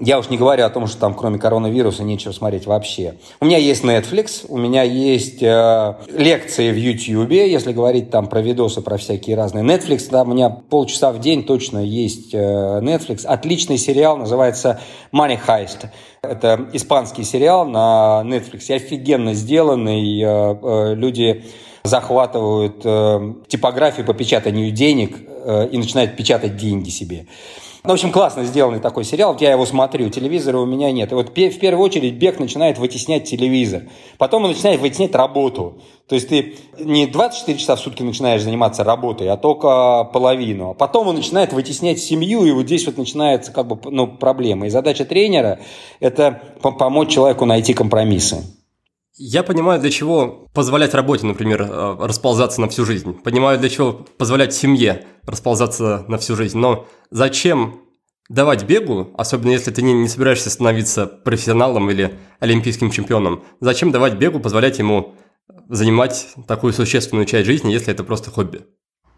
[0.00, 3.14] Я уж не говорю о том, что там кроме коронавируса нечего смотреть вообще.
[3.40, 8.40] У меня есть Netflix, у меня есть э, лекции в YouTube, если говорить там про
[8.40, 9.64] видосы, про всякие разные.
[9.64, 13.24] Netflix, там у меня полчаса в день точно есть э, Netflix.
[13.26, 14.80] Отличный сериал, называется
[15.12, 15.88] Money Heist.
[16.22, 20.20] Это испанский сериал на Netflix, офигенно сделанный.
[20.20, 21.44] Э, э, люди
[21.84, 27.26] захватывают э, типографию по печатанию денег э, и начинают печатать деньги себе.
[27.86, 29.32] Ну, в общем, классно сделанный такой сериал.
[29.32, 31.12] Вот я его смотрю, телевизора у меня нет.
[31.12, 33.82] И вот в первую очередь бег начинает вытеснять телевизор.
[34.16, 35.82] Потом он начинает вытеснять работу.
[36.08, 40.70] То есть ты не 24 часа в сутки начинаешь заниматься работой, а только половину.
[40.70, 44.66] А потом он начинает вытеснять семью, и вот здесь вот начинается как бы ну, проблема.
[44.66, 45.58] И задача тренера–
[46.00, 48.44] это помочь человеку найти компромиссы.
[49.16, 53.14] Я понимаю, для чего позволять работе, например, э, расползаться на всю жизнь.
[53.22, 56.58] Понимаю, для чего позволять семье расползаться на всю жизнь.
[56.58, 57.80] Но зачем
[58.28, 64.14] давать бегу, особенно если ты не, не собираешься становиться профессионалом или олимпийским чемпионом, зачем давать
[64.14, 65.14] бегу, позволять ему
[65.68, 68.66] занимать такую существенную часть жизни, если это просто хобби?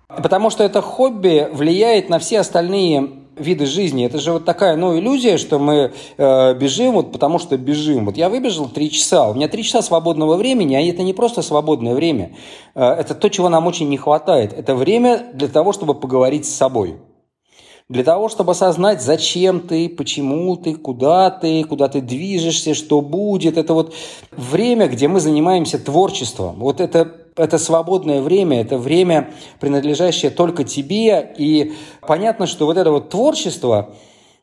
[0.09, 4.05] Потому что это хобби влияет на все остальные виды жизни.
[4.05, 8.07] Это же вот такая, ну, иллюзия, что мы э, бежим вот потому что бежим.
[8.07, 11.43] Вот я выбежал три часа, у меня три часа свободного времени, а это не просто
[11.43, 12.35] свободное время.
[12.75, 14.53] Э, это то, чего нам очень не хватает.
[14.53, 16.97] Это время для того, чтобы поговорить с собой.
[17.89, 23.57] Для того, чтобы осознать, зачем ты, почему ты, куда ты, куда ты движешься, что будет.
[23.57, 23.95] Это вот
[24.33, 26.57] время, где мы занимаемся творчеством.
[26.59, 31.35] Вот это это свободное время, это время, принадлежащее только тебе.
[31.37, 31.75] И
[32.07, 33.95] понятно, что вот это вот творчество,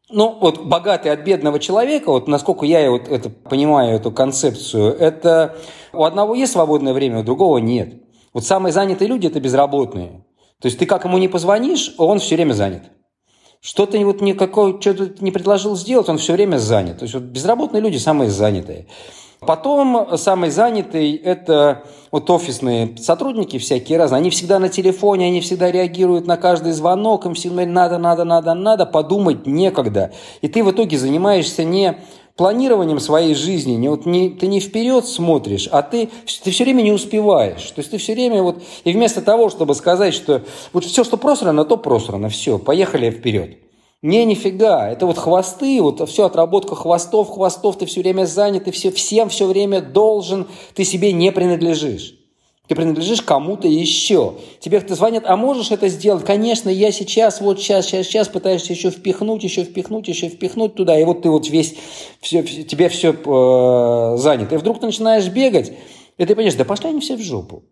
[0.09, 5.57] ну, вот богатый от бедного человека, вот насколько я вот это понимаю, эту концепцию, это
[5.91, 7.95] у одного есть свободное время, у другого нет.
[8.33, 10.23] Вот самые занятые люди– это безработные.
[10.59, 12.83] То есть ты как ему не позвонишь, он все время занят.
[13.59, 16.99] Что ты вот никакой, что-то не предложил сделать, он все время занят.
[16.99, 18.87] То есть вот безработные люди самые занятые.
[19.45, 24.19] Потом самый занятый– это вот офисные сотрудники всякие разные.
[24.19, 28.53] Они всегда на телефоне, они всегда реагируют на каждый звонок, им всегда надо, надо, надо,
[28.53, 30.11] надо, подумать некогда.
[30.41, 31.97] И ты в итоге занимаешься не
[32.35, 36.09] планированием своей жизни, не, вот не, ты не вперед смотришь, а ты,
[36.43, 37.71] ты все время не успеваешь.
[37.71, 41.17] То есть ты все время вот, и вместо того, чтобы сказать, что вот все, что
[41.17, 43.57] просрано, то просрано, все, поехали вперед.
[44.03, 48.71] Не, нифига, это вот хвосты, вот все отработка хвостов, хвостов, ты все время занят, ты
[48.71, 52.19] все, всем все время должен, ты себе не принадлежишь.
[52.67, 54.35] Ты принадлежишь кому-то еще.
[54.59, 56.25] Тебе кто звонят, а можешь это сделать?
[56.25, 60.99] Конечно, я сейчас, вот сейчас, сейчас, сейчас пытаешься еще впихнуть, еще впихнуть, еще впихнуть туда.
[60.99, 61.75] И вот ты вот весь,
[62.19, 64.51] все, тебе все э, занят.
[64.51, 65.71] И вдруг ты начинаешь бегать,
[66.17, 67.63] и ты понимаешь, да пошли они все в жопу.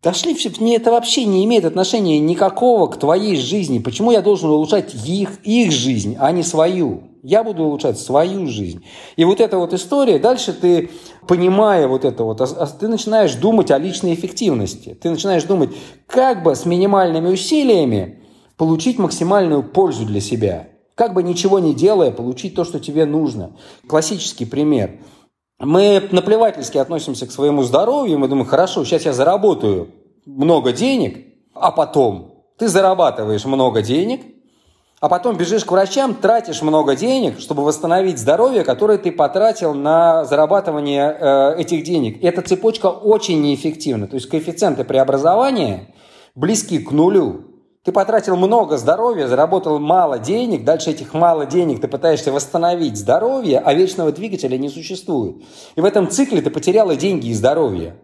[0.00, 3.80] Дошли все, мне это вообще не имеет отношения никакого к твоей жизни.
[3.80, 7.02] Почему я должен улучшать их, их жизнь, а не свою?
[7.24, 8.84] Я буду улучшать свою жизнь.
[9.16, 10.90] И вот эта вот история, дальше ты,
[11.26, 12.40] понимая вот это вот,
[12.78, 14.96] ты начинаешь думать о личной эффективности.
[15.00, 15.70] Ты начинаешь думать,
[16.06, 18.20] как бы с минимальными усилиями
[18.56, 20.68] получить максимальную пользу для себя.
[20.94, 23.56] Как бы ничего не делая, получить то, что тебе нужно.
[23.88, 25.00] Классический пример–
[25.58, 29.88] мы наплевательски относимся к своему здоровью, мы думаем, хорошо, сейчас я заработаю
[30.24, 34.22] много денег, а потом ты зарабатываешь много денег,
[35.00, 40.24] а потом бежишь к врачам, тратишь много денег, чтобы восстановить здоровье, которое ты потратил на
[40.24, 42.20] зарабатывание э, этих денег.
[42.20, 44.08] И эта цепочка очень неэффективна.
[44.08, 45.94] То есть коэффициенты преобразования
[46.34, 47.47] близки к нулю.
[47.88, 53.62] Ты потратил много здоровья, заработал мало денег, дальше этих мало денег ты пытаешься восстановить здоровье,
[53.64, 55.36] а вечного двигателя не существует.
[55.74, 57.96] И в этом цикле ты потеряла деньги и здоровье.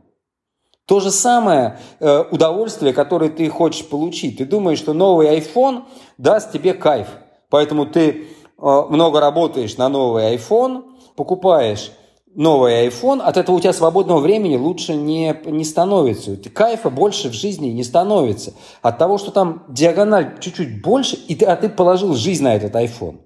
[0.87, 4.39] То же самое э, удовольствие, которое ты хочешь получить.
[4.39, 5.83] Ты думаешь, что новый iPhone
[6.17, 7.09] даст тебе кайф.
[7.51, 11.93] Поэтому ты э, много работаешь на новый iPhone, покупаешь
[12.35, 16.37] новый iPhone, от этого у тебя свободного времени лучше не, не становится.
[16.37, 18.55] Кайфа больше в жизни не становится.
[18.83, 22.75] От того, что там диагональ чуть-чуть больше, и ты, а ты положил жизнь на этот
[22.75, 23.19] iPhone.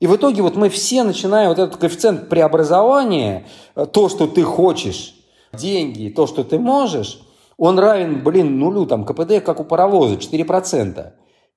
[0.00, 4.42] И в итоге вот мы все начинаем вот этот коэффициент преобразования, э, то, что ты
[4.42, 5.14] хочешь,
[5.52, 7.20] деньги, то, что ты можешь,
[7.56, 11.12] он равен, блин, нулю, там, КПД, как у паровоза, 4%.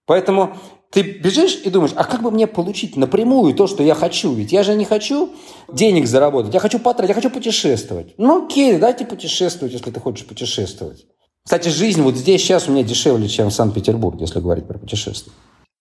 [0.05, 0.55] Поэтому
[0.91, 4.33] ты бежишь и думаешь, а как бы мне получить напрямую то, что я хочу?
[4.33, 5.33] Ведь я же не хочу
[5.71, 8.13] денег заработать, я хочу потратить, я хочу путешествовать.
[8.17, 11.05] Ну окей, дайте путешествовать, если ты хочешь путешествовать.
[11.43, 15.31] Кстати, жизнь вот здесь сейчас у меня дешевле, чем в Санкт-Петербурге, если говорить про путешествия.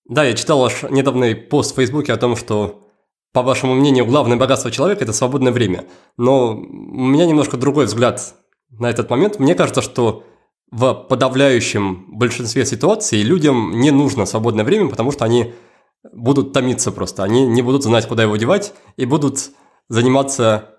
[0.07, 2.83] Да, я читал ваш недавний пост в Фейсбуке о том, что,
[3.33, 5.87] по вашему мнению, главное богатство человека– это свободное время.
[6.19, 8.35] Но у меня немножко другой взгляд
[8.71, 9.39] на этот момент.
[9.39, 10.25] Мне кажется, что
[10.75, 15.55] в подавляющем большинстве ситуаций людям не нужно свободное время, потому что они
[16.13, 17.23] будут томиться просто.
[17.23, 19.51] Они не будут знать, куда его девать, и будут
[19.89, 20.75] заниматься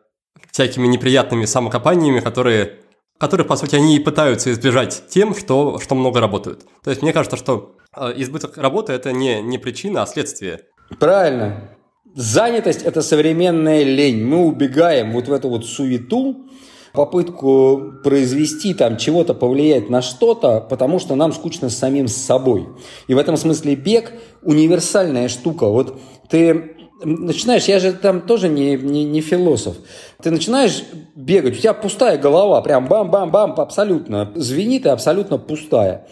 [0.51, 2.79] всякими неприятными самокопаниями, которые,
[3.17, 6.65] которые, по сути, они и пытаются избежать тем, что, что много работают.
[6.83, 10.63] То есть мне кажется, что э, избыток работы– это не, не причина, а следствие.
[10.99, 11.69] Правильно.
[12.15, 14.25] Занятость– это современная лень.
[14.25, 16.47] Мы убегаем вот в эту вот суету,
[16.95, 22.67] попытку произвести там чего-то, повлиять на что-то, потому что нам скучно с самим с собой.
[23.07, 25.67] И в этом смысле бег универсальная штука.
[25.67, 29.75] Вот ты начинаешь, я же там тоже не, не, не философ,
[30.21, 30.83] ты начинаешь
[31.15, 36.07] бегать, у тебя пустая голова, прям бам-бам-бам, абсолютно звенит и абсолютно пустая.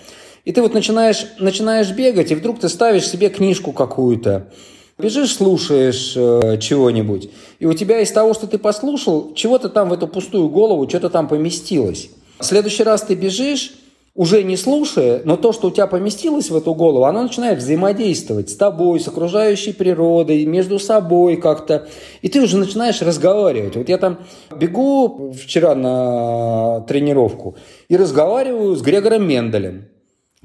[0.46, 4.52] И ты вот начинаешь, начинаешь бегать, и вдруг ты ставишь себе книжку какую-то,
[4.98, 7.30] бежишь, слушаешь э, чего-нибудь,
[7.60, 11.10] и у тебя из того, что ты послушал, чего-то там в эту пустую голову, что-то
[11.10, 12.10] там поместилось.
[12.40, 13.74] В следующий раз ты бежишь,
[14.16, 18.52] уже не слушая, но то, что у тебя поместилось в эту голову, оно начинает взаимодействовать
[18.52, 21.88] с тобой, с окружающей природой, между собой как-то.
[22.22, 23.76] И ты уже начинаешь разговаривать.
[23.76, 24.20] Вот я там
[24.56, 27.56] бегу вчера на тренировку
[27.90, 29.86] и разговариваю с Грегором Менделем.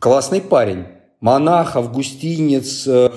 [0.01, 0.86] Классный парень
[1.20, 3.10] монах, августинец, э,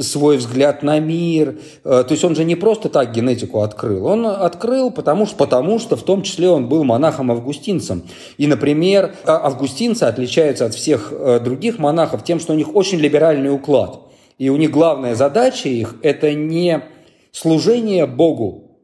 [0.00, 1.58] свой взгляд на мир.
[1.84, 4.06] Э, то есть он же не просто так генетику открыл.
[4.06, 8.04] Он открыл, потому что, потому что в том числе он был монахом-августинцем.
[8.38, 12.98] И, например, а, августинцы отличаются от всех э, других монахов тем, что у них очень
[12.98, 14.00] либеральный уклад.
[14.38, 16.82] И у них главная задача их– это не
[17.32, 18.78] служение Богу.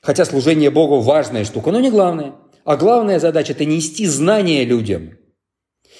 [0.00, 2.34] Хотя служение Богу важная штука, но не главное.
[2.64, 5.10] А главная задача– это нести знания людям–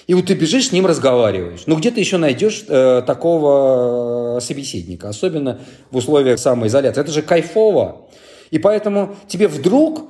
[0.07, 1.63] и вот ты бежишь с ним разговариваешь.
[1.65, 5.59] Ну, где ты еще найдешь э, такого собеседника, особенно
[5.91, 7.01] в условиях самоизоляции.
[7.01, 8.07] Это же кайфово.
[8.49, 10.09] И поэтому тебе вдруг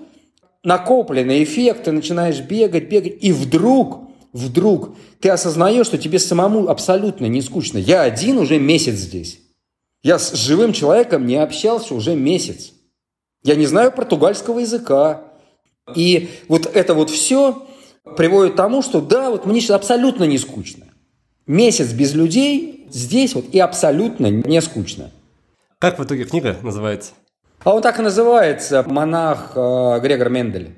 [0.63, 7.25] накопленный эффект, ты начинаешь бегать, бегать, и вдруг, вдруг ты осознаешь, что тебе самому абсолютно
[7.25, 7.79] не скучно.
[7.79, 9.39] Я один уже месяц здесь.
[10.03, 12.71] Я с живым человеком не общался уже месяц.
[13.43, 15.23] Я не знаю португальского языка.
[15.95, 17.66] И вот это вот все,
[18.17, 20.85] приводит к тому, что да, вот мне сейчас абсолютно не скучно.
[21.45, 25.11] Месяц без людей здесь вот и абсолютно не скучно.
[25.79, 27.13] Как в итоге книга называется?
[27.63, 30.75] А он так и называется «Монах э, Грегор Мендель».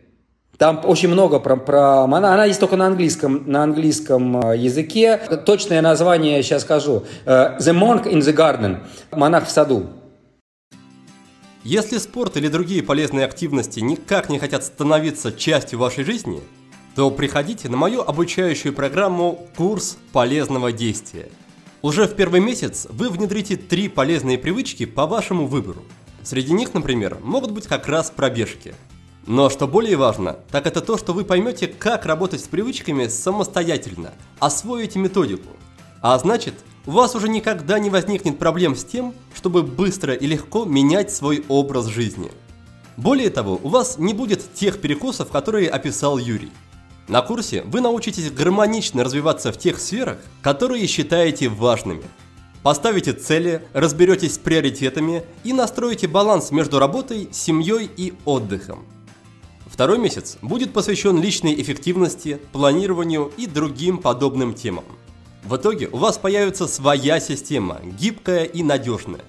[0.58, 2.34] Там очень много про, про монаха.
[2.34, 5.18] Она есть только на английском, на английском э, языке.
[5.46, 7.04] Точное название сейчас скажу.
[7.26, 8.80] Э, «The Monk in the Garden»–
[9.12, 9.88] «Монах в саду».
[11.64, 16.42] Если спорт или другие полезные активности никак не хотят становиться частью вашей жизни–
[17.00, 21.30] то приходите на мою обучающую программу «Курс полезного действия».
[21.82, 25.82] Уже в первый месяц вы внедрите три полезные привычки по вашему выбору.
[26.24, 28.76] Среди них, например, могут быть как раз пробежки.
[29.26, 34.12] Но что более важно, так это то, что вы поймете, как работать с привычками самостоятельно,
[34.39, 35.56] освоите методику.
[36.02, 40.66] А значит, у вас уже никогда не возникнет проблем с тем, чтобы быстро и легко
[40.66, 42.30] менять свой образ жизни.
[42.97, 46.52] Более того, у вас не будет тех перекосов, которые описал Юрий.
[47.10, 52.03] На курсе вы научитесь гармонично развиваться в тех сферах, которые считаете важными.
[52.62, 58.86] Поставите цели, разберетесь с приоритетами и настроите баланс между работой, семьей и отдыхом.
[59.66, 64.86] Второй месяц будет посвящен личной эффективности, планированию и другим подобным темам.
[65.43, 69.26] В итоге у вас появится своя система, гибкая и надежная.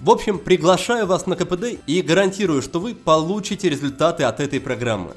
[0.00, 5.14] В общем, приглашаю вас на КПД и гарантирую, что вы получите результаты от этой программы.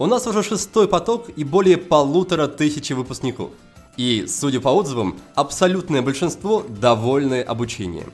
[0.00, 3.50] У нас уже шестой поток и более полутора тысячи выпускников.
[3.98, 8.10] И, судя по отзывам, абсолютное большинство довольны обучением.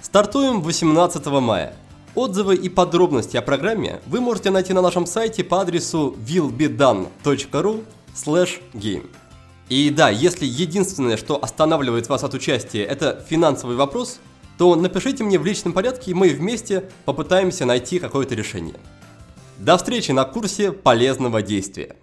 [0.00, 1.74] Стартуем 18 мая.
[2.14, 7.84] Отзывы и подробности о программе вы можете найти на нашем сайте по адресу willbedone.ru
[8.72, 9.10] game.
[9.68, 14.20] И да, если единственное, что останавливает вас от участия, это финансовый вопрос,
[14.58, 18.76] то напишите мне в личном порядке, и мы вместе попытаемся найти какое-то решение.
[19.58, 21.96] До встречи на курсе полезного действия.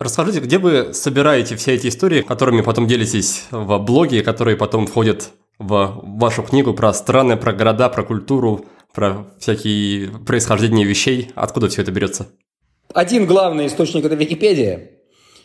[0.00, 5.30] Расскажите, где вы собираете все эти истории, которыми потом делитесь в блоге, которые потом входят
[5.60, 11.30] в вашу книгу про страны, про города, про культуру, про всякие происхождения вещей?
[11.36, 12.26] Откуда все это берется?
[12.92, 14.90] Один главный источник– это Википедия.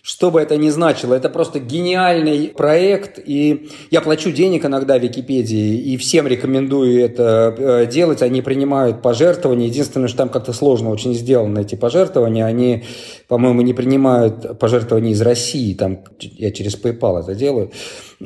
[0.10, 5.78] Что бы это ни значило, это просто гениальный проект, и я плачу денег иногда Википедии,
[5.78, 11.14] и всем рекомендую это э, делать, они принимают пожертвования, единственное, что там как-то сложно очень
[11.14, 12.86] сделано эти пожертвования, они,
[13.28, 17.72] по-моему, не принимают пожертвования из России, там я через PayPal это делаю.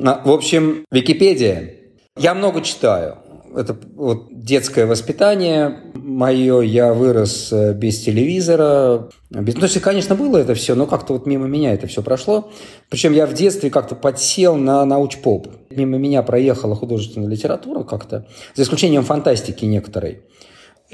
[0.02, 1.74] А, в общем, Википедия.
[2.16, 3.18] Я много читаю,
[3.56, 9.08] это вот детское воспитание мое, я вырос э, без телевизора.
[9.30, 9.54] Без...
[9.54, 12.50] Ну, то есть, конечно, было это все, но как-то вот мимо меня это все прошло.
[12.90, 15.48] Причем я в детстве как-то подсел на научпоп.
[15.70, 20.22] Мимо меня проехала художественная литература как-то, за исключением фантастики некоторой.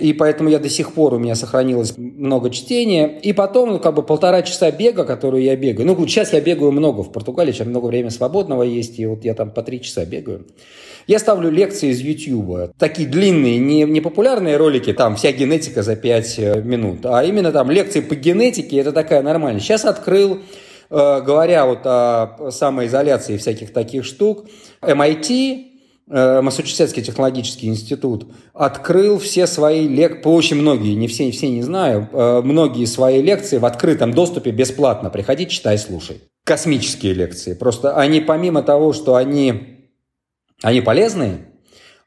[0.01, 3.18] И поэтому я до сих пор, у меня сохранилось много чтения.
[3.22, 5.86] И потом, ну, как бы полтора часа бега, которую я бегаю.
[5.86, 9.34] Ну, сейчас я бегаю много в Португалии, сейчас много времени свободного есть, и вот я
[9.34, 10.46] там по три часа бегаю.
[11.07, 12.72] Я ставлю лекции из YouTube.
[12.78, 17.53] Такие длинные, не, не популярные ролики, там вся генетика за 5 э, минут, а именно
[17.53, 19.61] там лекции по генетике, это такая нормальная.
[19.61, 20.38] Сейчас открыл,
[20.88, 24.46] э, говоря вот о самоизоляции всяких таких штук,
[24.82, 25.69] MIT, э,
[26.11, 32.84] Массачусетский технологический институт открыл все свои лекции, очень многие, не все, все не знаю, многие
[32.86, 35.08] свои лекции в открытом доступе бесплатно.
[35.08, 36.20] Приходи, читай, слушай.
[36.44, 37.54] Космические лекции.
[37.54, 39.80] Просто они помимо того, что они
[40.62, 41.46] они полезные,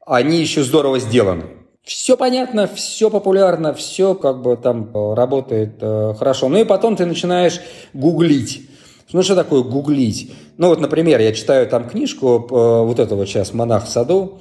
[0.06, 1.46] они еще здорово сделаны.
[1.84, 6.48] Все понятно, все популярно, все как бы там э, работает э, хорошо.
[6.48, 7.60] Ну и потом ты начинаешь
[7.94, 8.70] гуглить.
[9.14, 10.32] Ну что такое гуглить?
[10.58, 14.40] Ну вот, например, я читаю там книжку э, вот этого сейчас «Монах в саду»,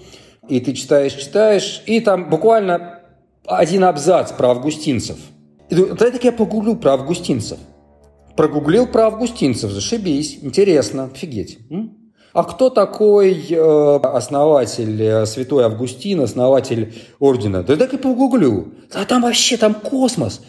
[0.48, 3.00] и ты читаешь, читаешь, и там буквально
[3.46, 5.18] один абзац про августинцев.
[5.68, 7.58] И так я погуглю про августинцев.
[8.36, 11.58] Прогуглил про августинцев, зашибись, интересно, офигеть.
[11.70, 12.02] М?
[12.32, 17.62] А кто такой э, основатель э, Святой Августин, основатель ордена?
[17.62, 18.72] Да так и погуглю.
[18.94, 20.40] А там вообще, там космос.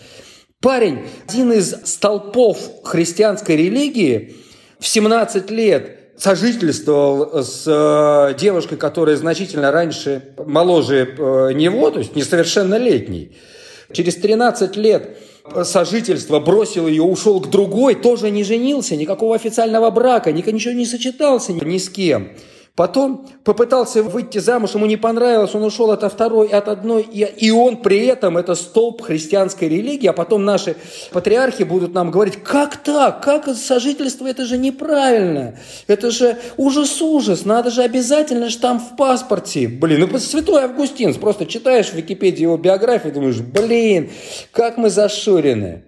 [0.64, 4.38] Парень, один из столпов христианской религии
[4.80, 12.16] в 17 лет сожительствовал с э, девушкой, которая значительно раньше, моложе э, него, то есть
[12.16, 13.36] несовершеннолетней.
[13.92, 15.18] Через 13 лет
[15.66, 21.52] сожительства, бросил ее, ушел к другой, тоже не женился, никакого официального брака, ничего не сочетался
[21.52, 22.38] ни с кем.
[22.76, 27.52] Потом попытался выйти замуж, ему не понравилось, он ушел от второй, от одной, и, и
[27.52, 30.76] он при этом, это столб христианской религии, а потом наши
[31.12, 37.70] патриархи будут нам говорить, как так, как сожительство, это же неправильно, это же ужас-ужас, надо
[37.70, 39.68] же обязательно штамп в паспорте.
[39.68, 44.10] Блин, ну святой Августин, просто читаешь в Википедии его биографию, думаешь, блин,
[44.52, 45.84] как мы зашурены.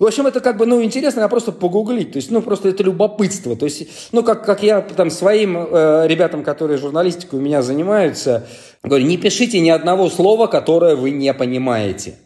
[0.00, 2.12] В общем, это как бы, ну, интересно, а просто погуглить.
[2.12, 3.54] То есть, ну, просто это любопытство.
[3.54, 8.48] То есть, ну, как, как я там своим э, ребятам, которые журналистикой у меня занимаются,
[8.82, 12.16] говорю, не пишите ни одного слова, которое вы не понимаете.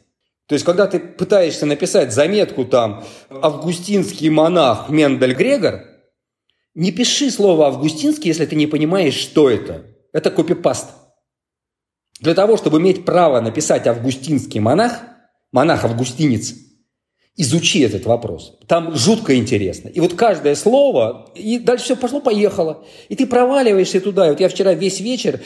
[0.47, 5.81] То есть, когда ты пытаешься написать заметку там «Августинский монах Мендель Грегор»,
[6.77, 9.83] не пиши слово «августинский», если ты не понимаешь, что это.
[10.13, 10.91] Это копипаст.
[12.21, 15.01] Для того, чтобы иметь право написать «августинский монах»,
[15.51, 16.55] монах-августинец–
[17.37, 18.57] Изучи этот вопрос.
[18.69, 19.89] Там жутко интересно.
[19.89, 22.85] И вот каждое слово, и дальше все пошло-поехало.
[23.09, 24.29] И ты проваливаешься туда.
[24.29, 25.41] И вот я вчера весь вечер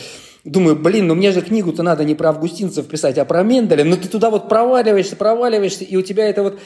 [0.45, 3.84] думаю, блин, ну мне же книгу-то надо не про августинцев писать, а про Менделя.
[3.84, 6.61] Но ты туда вот проваливаешься, проваливаешься, и у тебя это вот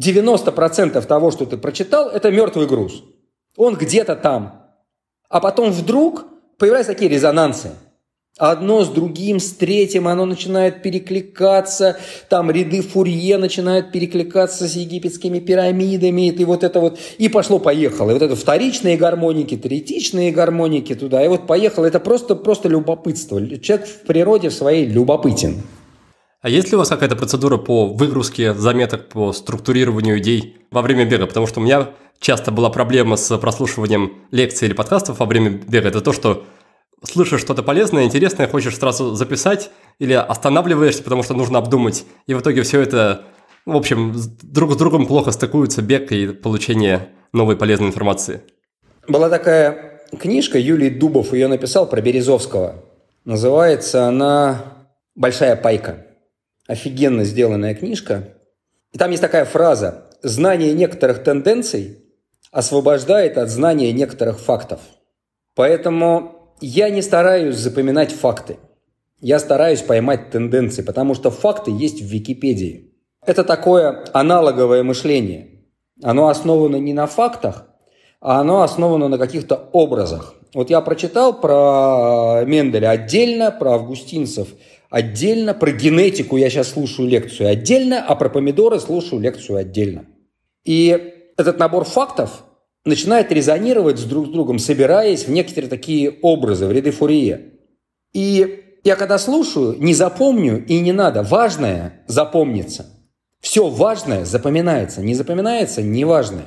[0.00, 3.04] 90% того, что ты прочитал, это мертвый груз.
[3.56, 4.64] Он где-то там.
[5.28, 6.26] А потом вдруг
[6.58, 7.70] появляются такие резонансы–
[8.38, 11.96] Одно с другим, с третьим, оно начинает перекликаться,
[12.28, 18.10] там ряды Фурье начинают перекликаться с египетскими пирамидами, и вот это вот, и пошло-поехало.
[18.10, 21.86] И вот это вторичные гармоники, третичные гармоники туда, и вот поехало.
[21.86, 23.40] Это просто, просто любопытство.
[23.58, 25.62] Человек в природе в своей любопытен.
[26.42, 31.06] А есть ли у вас какая-то процедура по выгрузке заметок, по структурированию идей во время
[31.06, 31.26] бега?
[31.26, 31.88] Потому что у меня
[32.20, 35.88] часто была проблема с прослушиванием лекций или подкастов во время бега.
[35.88, 36.44] Это то, что
[37.02, 42.40] слышишь что-то полезное, интересное, хочешь сразу записать, или останавливаешься, потому что нужно обдумать, и в
[42.40, 43.24] итоге все это,
[43.64, 48.42] в общем, друг с другом плохо стыкуются, бег и получение новой полезной информации.
[49.08, 52.84] Была такая книжка, Юлий Дубов ее написал про Березовского.
[53.24, 56.06] Называется она «Большая пайка».
[56.66, 58.34] Офигенно сделанная книжка.
[58.92, 61.98] И там есть такая фраза «Знание некоторых тенденций
[62.50, 64.80] освобождает от знания некоторых фактов».
[65.54, 68.58] Поэтому я не стараюсь запоминать факты.
[69.20, 72.92] Я стараюсь поймать тенденции, потому что факты есть в Википедии.
[73.24, 75.64] Это такое аналоговое мышление.
[76.02, 77.66] Оно основано не на фактах,
[78.20, 80.34] а оно основано на каких-то образах.
[80.54, 84.48] Вот я прочитал про Менделя отдельно, про августинцев
[84.90, 90.06] отдельно, про генетику я сейчас слушаю лекцию отдельно, а про помидоры слушаю лекцию отдельно.
[90.64, 92.44] И этот набор фактов
[92.86, 97.52] начинает резонировать с друг с другом, собираясь в некоторые такие образы, в ряды Фурье.
[98.14, 101.22] И я когда слушаю, не запомню и не надо.
[101.22, 102.86] Важное запомнится.
[103.40, 105.02] Все важное запоминается.
[105.02, 106.46] Не запоминается– неважное.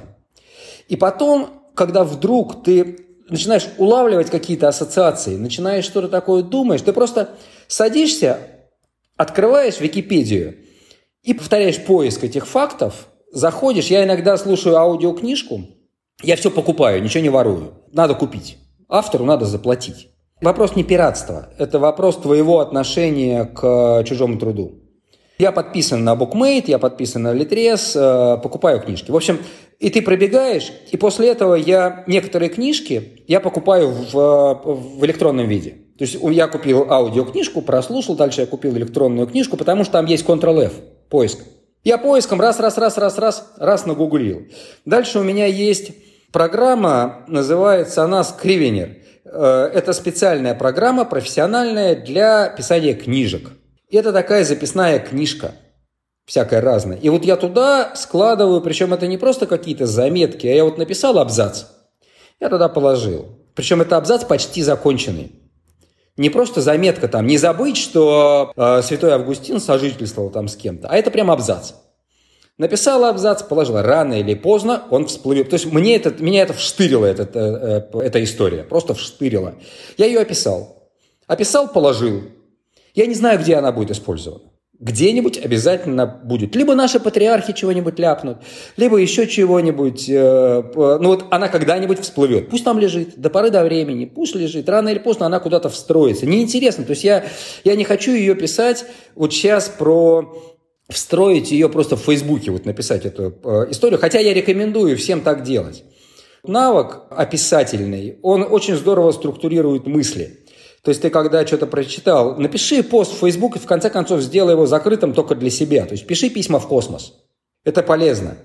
[0.87, 7.31] И потом, когда вдруг ты начинаешь улавливать какие-то ассоциации, начинаешь что-то такое думаешь, ты просто
[7.67, 8.39] садишься,
[9.17, 10.55] открываешь Википедию
[11.21, 13.87] и повторяешь поиск этих фактов, заходишь.
[13.87, 15.67] Я иногда слушаю аудиокнижку–
[16.21, 17.73] я все покупаю, ничего не ворую.
[17.91, 18.57] Надо купить.
[18.87, 20.09] Автору надо заплатить.
[20.41, 21.49] Вопрос не пиратства.
[21.57, 24.79] Это вопрос твоего отношения к чужому труду.
[25.37, 29.09] Я подписан на BookMate, я подписан на Litres, э, покупаю книжки.
[29.09, 29.39] В общем,
[29.79, 35.77] и ты пробегаешь, и после этого я некоторые книжки я покупаю в, в электронном виде.
[35.97, 40.25] То есть я купил аудиокнижку, прослушал, дальше я купил электронную книжку, потому что там есть
[40.25, 40.73] Ctrl-F,
[41.09, 41.39] поиск.
[41.85, 44.47] Я поиском раз, раз, раз, раз, раз, раз нагуглил.
[44.83, 45.91] Дальше у меня есть
[46.31, 48.97] программа, называется она Scrivener.
[49.25, 53.51] Э, это специальная программа, профессиональная для писания книжек.
[53.89, 55.53] И это такая записная книжка,
[56.25, 56.97] всякая разная.
[56.97, 61.17] И вот я туда складываю, причем это не просто какие-то заметки, а я вот написал
[61.17, 61.65] абзац,
[62.39, 63.27] я туда положил.
[63.55, 65.31] Причем это абзац почти законченный.
[66.17, 70.97] Не просто заметка там, не забыть, что э, святой Августин сожительствовал там с кем-то, а
[70.97, 71.73] это прям абзац.
[72.59, 73.81] Написала абзац, положила.
[73.81, 75.49] Рано или поздно он всплывет.
[75.49, 78.63] То есть мне это, меня это вштырило, эта, э, э, эта история.
[78.63, 79.55] Просто вштырила.
[79.97, 80.91] Я ее описал.
[81.25, 82.23] Описал, положил.
[82.93, 84.43] Я не знаю, где она будет использована.
[84.77, 86.53] Где-нибудь обязательно будет.
[86.53, 88.39] Либо наши патриархи чего-нибудь ляпнут,
[88.75, 90.09] либо еще чего-нибудь.
[90.09, 92.49] Э, ну вот она когда-нибудь всплывет.
[92.49, 94.67] Пусть там лежит, до поры до времени, пусть лежит.
[94.67, 96.25] Рано или поздно она куда-то встроится.
[96.25, 96.83] Неинтересно.
[96.83, 97.23] То есть я,
[97.63, 98.85] я не хочу ее писать
[99.15, 100.57] вот сейчас про
[100.89, 105.43] встроить ее просто в Фейсбуке, вот написать эту э, историю, хотя я рекомендую всем так
[105.43, 105.83] делать.
[106.43, 110.45] Навык описательный, он очень здорово структурирует мысли.
[110.81, 114.53] То есть ты когда что-то прочитал, напиши пост в Facebook и в конце концов сделай
[114.53, 115.85] его закрытым только для себя.
[115.85, 117.13] То есть пиши письма в космос.
[117.65, 118.37] Это полезно.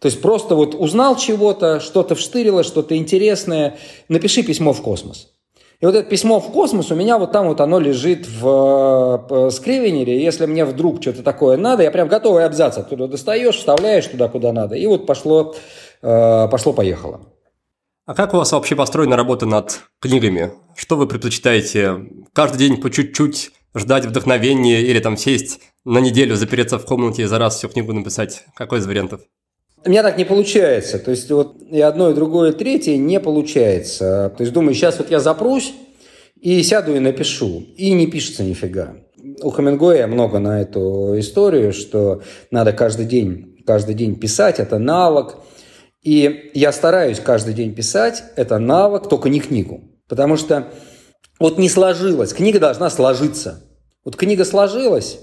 [0.00, 3.76] То есть просто вот узнал чего-то, что-то вштырило, что-то интересное,
[4.08, 5.34] напиши письмо в космос.
[5.80, 9.50] И вот это письмо в космос у меня вот там вот оно лежит в э,
[9.50, 10.20] скривенере.
[10.20, 14.52] Если мне вдруг что-то такое надо, я прям готовый абзац оттуда достаешь, вставляешь туда, куда
[14.52, 14.74] надо.
[14.74, 15.54] И вот пошло,
[16.02, 17.20] э, пошло-поехало.
[18.06, 20.50] А как у вас вообще построена работа над книгами?
[20.74, 22.08] Что вы предпочитаете?
[22.32, 27.26] Каждый день по чуть-чуть ждать вдохновения или там сесть на неделю, запереться в комнате и
[27.26, 28.46] за раз всю книгу написать?
[28.56, 29.20] Какой из вариантов?
[29.84, 30.98] У меня так не получается.
[30.98, 34.32] То есть вот и одно, и другое, и третье не получается.
[34.36, 35.72] То есть думаю, сейчас вот я запрусь
[36.40, 37.64] и сяду и напишу.
[37.76, 38.96] И не пишется нифига.
[39.42, 45.36] У Хамингуэя много на эту историю, что надо каждый день, каждый день писать, это навык.
[46.02, 49.82] И я стараюсь каждый день писать, это навык, только не книгу.
[50.08, 50.68] Потому что
[51.38, 53.64] вот не сложилось, книга должна сложиться.
[54.04, 55.18] Вот книга сложилась,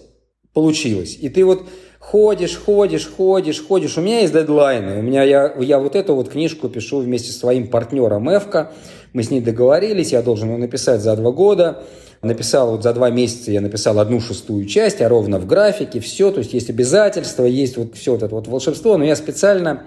[0.54, 1.68] получилось, и ты вот
[2.12, 3.98] ходишь, ходишь, ходишь, ходишь.
[3.98, 5.00] У меня есть дедлайны.
[5.00, 8.72] У меня я, я вот эту вот книжку пишу вместе с своим партнером Эвка.
[9.14, 11.84] Мы с ней договорились, я должен ее написать за два года.
[12.22, 16.32] Написал вот за два месяца, я написал одну шестую часть, а ровно в графике, все.
[16.32, 18.98] То есть есть обязательства, есть вот все вот это вот волшебство.
[18.98, 19.84] Но я специально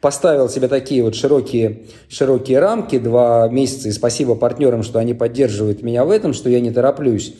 [0.00, 5.82] поставил себе такие вот широкие, широкие рамки, два месяца, и спасибо партнерам, что они поддерживают
[5.82, 7.34] меня в этом, что я не тороплюсь.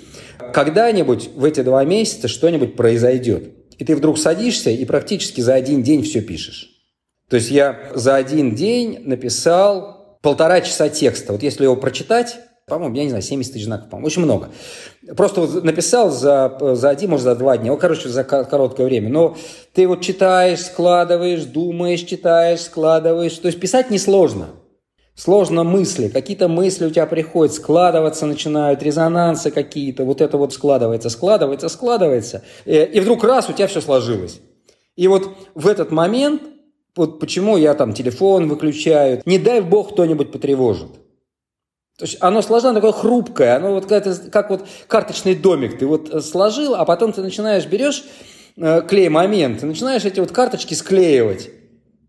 [0.52, 3.57] Когда-нибудь в эти два месяца что-нибудь произойдет.
[3.78, 6.70] И ты вдруг садишься и практически за один день все пишешь.
[7.30, 11.32] То есть я за один день написал полтора часа текста.
[11.32, 14.50] Вот если его прочитать, по-моему, я не знаю, 70 тысяч знаков, по-моему, очень много.
[15.16, 19.08] Просто вот написал за, за один, может, за два дня, вот, короче, за короткое время.
[19.08, 19.36] Но
[19.72, 23.38] ты вот читаешь, складываешь, думаешь, читаешь, складываешь.
[23.38, 24.48] То есть писать несложно
[25.18, 31.10] сложно мысли, какие-то мысли у тебя приходят, складываться начинают, резонансы какие-то, вот это вот складывается,
[31.10, 34.40] складывается, складывается, э, и вдруг раз, у тебя все сложилось.
[34.96, 36.42] И вот в этот момент,
[36.94, 40.92] вот почему я там телефон выключаю, не дай бог кто-нибудь потревожит.
[41.98, 45.78] То есть оно сложно, такое хрупкое, оно вот как, как вот карточный домик.
[45.78, 48.04] Ты вот э, сложил, а потом ты начинаешь, берешь
[48.56, 51.50] э, клей-момент, ты начинаешь эти вот карточки склеивать.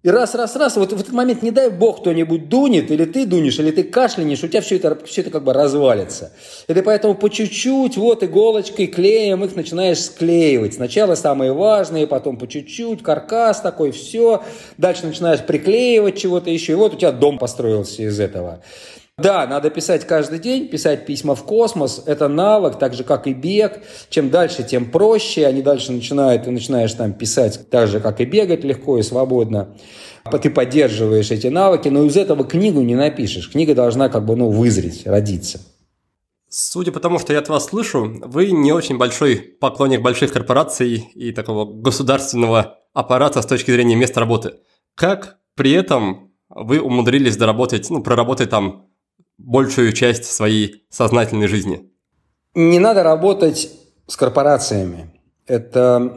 [0.01, 3.25] И раз, раз, раз, вот в этот момент, не дай бог, кто-нибудь дунет, или ты
[3.25, 6.31] дунешь, или ты кашлянешь, у тебя все это, все это как бы развалится.
[6.69, 10.75] И ты поэтому по чуть-чуть, вот иголочкой, клеем их начинаешь склеивать.
[10.75, 14.41] Сначала самые важные, потом по чуть-чуть, каркас такой, все.
[14.77, 18.61] Дальше начинаешь приклеивать чего-то еще, и вот у тебя дом построился из этого.
[19.21, 22.03] Да, надо писать каждый день, писать письма в космос.
[22.05, 23.81] Это навык, так же, как и бег.
[24.09, 25.45] Чем дальше, тем проще.
[25.45, 29.75] Они дальше начинают, ты начинаешь там писать так же, как и бегать легко и свободно.
[30.41, 33.49] Ты поддерживаешь эти навыки, но из этого книгу не напишешь.
[33.51, 35.59] Книга должна как бы, ну, вызреть, родиться.
[36.49, 41.09] Судя по тому, что я от вас слышу, вы не очень большой поклонник больших корпораций
[41.13, 44.53] и такого государственного аппарата с точки зрения места работы.
[44.95, 48.88] Как при этом вы умудрились доработать, ну, проработать там
[49.39, 51.89] большую часть своей сознательной жизни?
[52.53, 53.71] Не надо работать
[54.07, 55.11] с корпорациями.
[55.47, 56.13] Это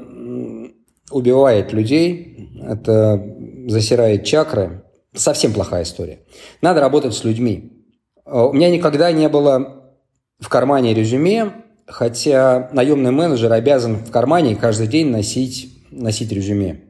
[1.11, 3.23] убивает людей, это
[3.66, 4.85] засирает чакры.
[5.14, 6.20] Совсем плохая история.
[6.61, 7.87] Надо работать с людьми.
[8.25, 9.93] У меня никогда не было
[10.39, 16.81] в кармане резюме хотя наемный менеджер обязан в кармане каждый день носить, носить резюме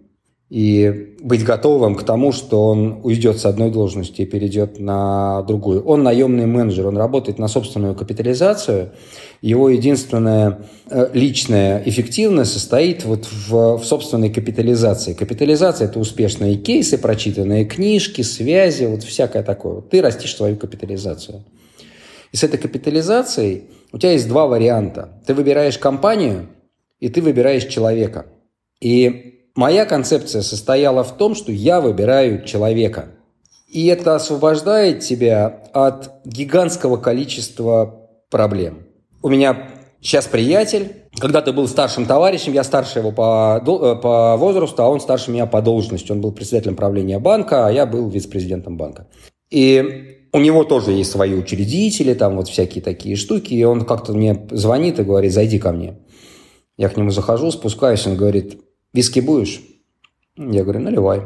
[0.53, 5.83] и быть готовым к тому, что он уйдет с одной должности и перейдет на другую.
[5.83, 8.91] Он наемный менеджер, он работает на собственную капитализацию.
[9.41, 10.59] Его единственная
[10.91, 15.15] э, личная эффективность состоит вот в, в собственной капитализации.
[15.15, 19.81] Капитализация– это успешные кейсы, прочитанные книжки, связи, вот всякое такое.
[19.81, 21.45] Ты растишь свою капитализацию.
[22.31, 25.19] И с этой капитализацией у тебя есть два варианта.
[25.27, 26.49] Ты выбираешь компанию,
[27.01, 28.27] и ты выбираешь человека.
[28.83, 33.11] И Моя концепция состояла в том, что я выбираю человека.
[33.69, 38.87] И это освобождает тебя от гигантского количества проблем.
[39.23, 39.69] У меня
[40.01, 45.01] сейчас приятель, когда-то был старшим товарищем, я старше его по, э, по возрасту, а он
[45.01, 46.13] старше меня по должности.
[46.13, 49.07] Он был председателем правления банка, а я был вице-президентом банка.
[49.51, 54.15] И у него тоже есть свои учредители, там вот всякие такие штуки, и он как-то
[54.15, 55.99] мне звонит и говорит, зайди ко мне.
[56.79, 58.59] Я к нему захожу, спускаюсь, он говорит,
[58.93, 59.61] Виски будешь?
[60.37, 61.23] Я говорю, наливай.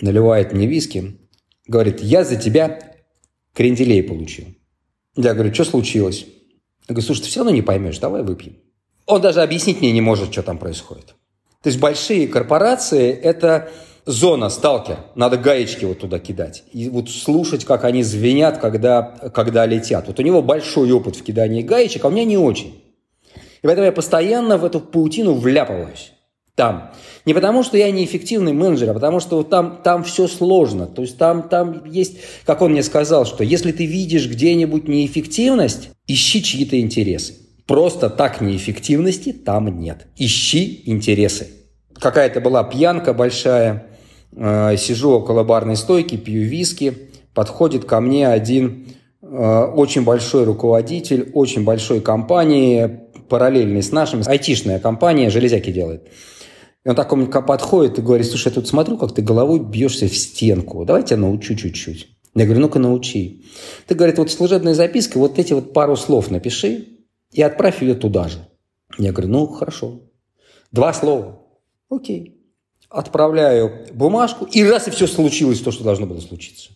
[0.00, 1.18] Наливает мне виски.
[1.66, 2.78] Говорит, я за тебя
[3.54, 4.46] кренделей получил.
[5.16, 6.26] Я говорю, что случилось?
[6.88, 8.56] Я говорю, слушай, ты все равно не поймешь, давай выпьем.
[9.06, 11.14] Он даже объяснить мне не может, что там происходит.
[11.62, 13.70] То есть большие корпорации– это
[14.06, 14.98] зона, сталкер.
[15.14, 16.64] Надо гаечки вот туда кидать.
[16.72, 19.02] И вот слушать, как они звенят, когда,
[19.34, 20.06] когда летят.
[20.06, 22.82] Вот у него большой опыт в кидании гаечек, а у меня не очень.
[23.34, 26.12] И поэтому я постоянно в эту паутину вляпываюсь
[26.62, 26.92] там.
[27.26, 30.86] Не потому, что я неэффективный менеджер, а потому, что там, там все сложно.
[30.86, 35.90] То есть там, там есть, как он мне сказал, что если ты видишь где-нибудь неэффективность,
[36.06, 37.34] ищи чьи-то интересы.
[37.66, 40.06] Просто так неэффективности там нет.
[40.16, 41.48] Ищи интересы.
[41.94, 43.86] Какая-то была пьянка большая,
[44.36, 46.96] э, сижу около барной стойки, пью виски,
[47.34, 48.86] подходит ко мне один
[49.20, 56.06] э, очень большой руководитель очень большой компании, параллельной с нашим, айтишная компания, железяки делает.
[56.84, 60.16] И он так подходит и говорит, слушай, я тут смотрю, как ты головой бьешься в
[60.16, 60.84] стенку.
[60.84, 62.08] Давай я научу чуть-чуть.
[62.34, 63.44] Я говорю, ну-ка научи.
[63.86, 66.88] Ты, говорит, вот служебная записка, вот эти вот пару слов напиши
[67.30, 68.38] и отправь ее туда же.
[68.98, 70.00] Я говорю, ну, хорошо.
[70.72, 71.40] Два слова.
[71.90, 72.38] Окей.
[72.88, 76.70] Отправляю бумажку, и раз и все случилось, то, что должно было случиться.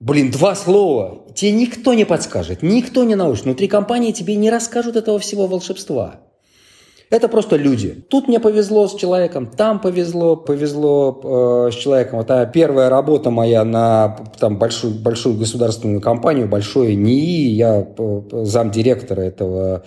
[0.00, 1.26] Блин, два слова.
[1.34, 3.44] Тебе никто не подскажет, никто не научит.
[3.44, 6.20] Внутри компании тебе не расскажут этого всего волшебства.
[7.10, 8.04] Это просто люди.
[8.10, 12.20] Тут мне повезло с человеком, там повезло, повезло э, с человеком.
[12.20, 17.48] Это первая работа моя на там, большую, большую государственную компанию, большое НИИ.
[17.54, 19.84] Я э, замдиректора этого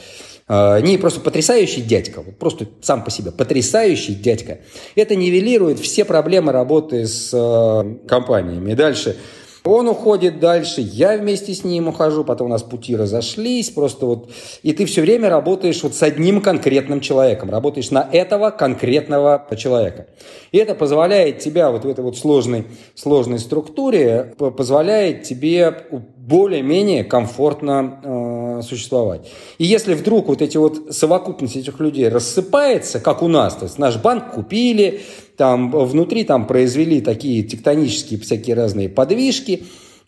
[0.47, 0.97] э, НИИ.
[0.97, 2.23] Просто потрясающий дядька.
[2.25, 4.59] Вот просто сам по себе потрясающий дядька.
[4.95, 8.73] Это нивелирует все проблемы работы с э, компаниями.
[8.73, 9.15] Дальше
[9.63, 14.31] он уходит дальше, я вместе с ним ухожу, потом у нас пути разошлись, просто вот...
[14.63, 20.07] И ты все время работаешь вот с одним конкретным человеком, работаешь на этого конкретного человека.
[20.51, 27.99] И это позволяет тебя вот в этой вот сложной, сложной структуре, позволяет тебе более-менее комфортно
[28.03, 28.20] э,
[28.61, 29.29] существовать.
[29.57, 33.77] И если вдруг вот эти вот совокупность этих людей рассыпается, как у нас, то есть
[33.77, 35.01] наш банк купили,
[35.37, 39.65] там внутри там произвели такие тектонические всякие разные подвижки,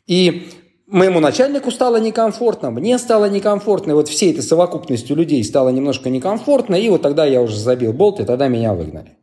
[0.08, 0.48] и
[0.88, 6.10] моему начальнику стало некомфортно, мне стало некомфортно, и вот всей этой совокупностью людей стало немножко
[6.10, 9.18] некомфортно, и вот тогда я уже забил болт, и тогда меня выгнали.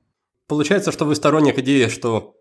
[0.48, 2.34] Получается, что вы сторонник идеи, что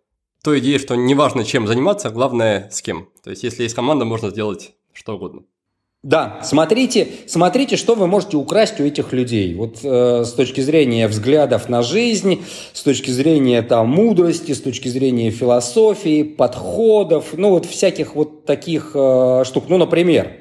[0.44, 3.10] той идеи, что неважно чем заниматься, главное с кем.
[3.24, 5.44] То есть, если есть команда, можно сделать что угодно.
[6.02, 9.54] Да, смотрите, смотрите, что вы можете украсть у этих людей.
[9.56, 14.88] Вот э, с точки зрения взглядов на жизнь, с точки зрения там мудрости, с точки
[14.88, 19.66] зрения философии, подходов, ну вот всяких вот таких э, штук.
[19.68, 20.32] Ну, например,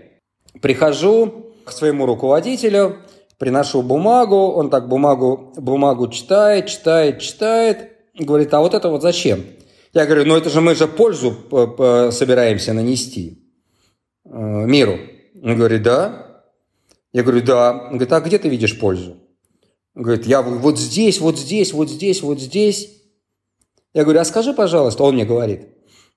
[0.62, 2.98] прихожу к своему руководителю,
[3.36, 9.44] приношу бумагу, он так бумагу, бумагу читает, читает, читает, говорит, а вот это вот зачем?
[9.92, 11.34] Я говорю, ну это же мы же пользу
[12.12, 13.42] собираемся нанести
[14.24, 15.00] э, миру.
[15.42, 16.44] Он говорит, да.
[17.12, 17.72] Я говорю, да.
[17.72, 19.16] Он говорит, а где ты видишь пользу?
[19.94, 22.90] Он говорит, я вот здесь, вот здесь, вот здесь, вот здесь.
[23.94, 25.68] Я говорю, а скажи, пожалуйста, он мне говорит,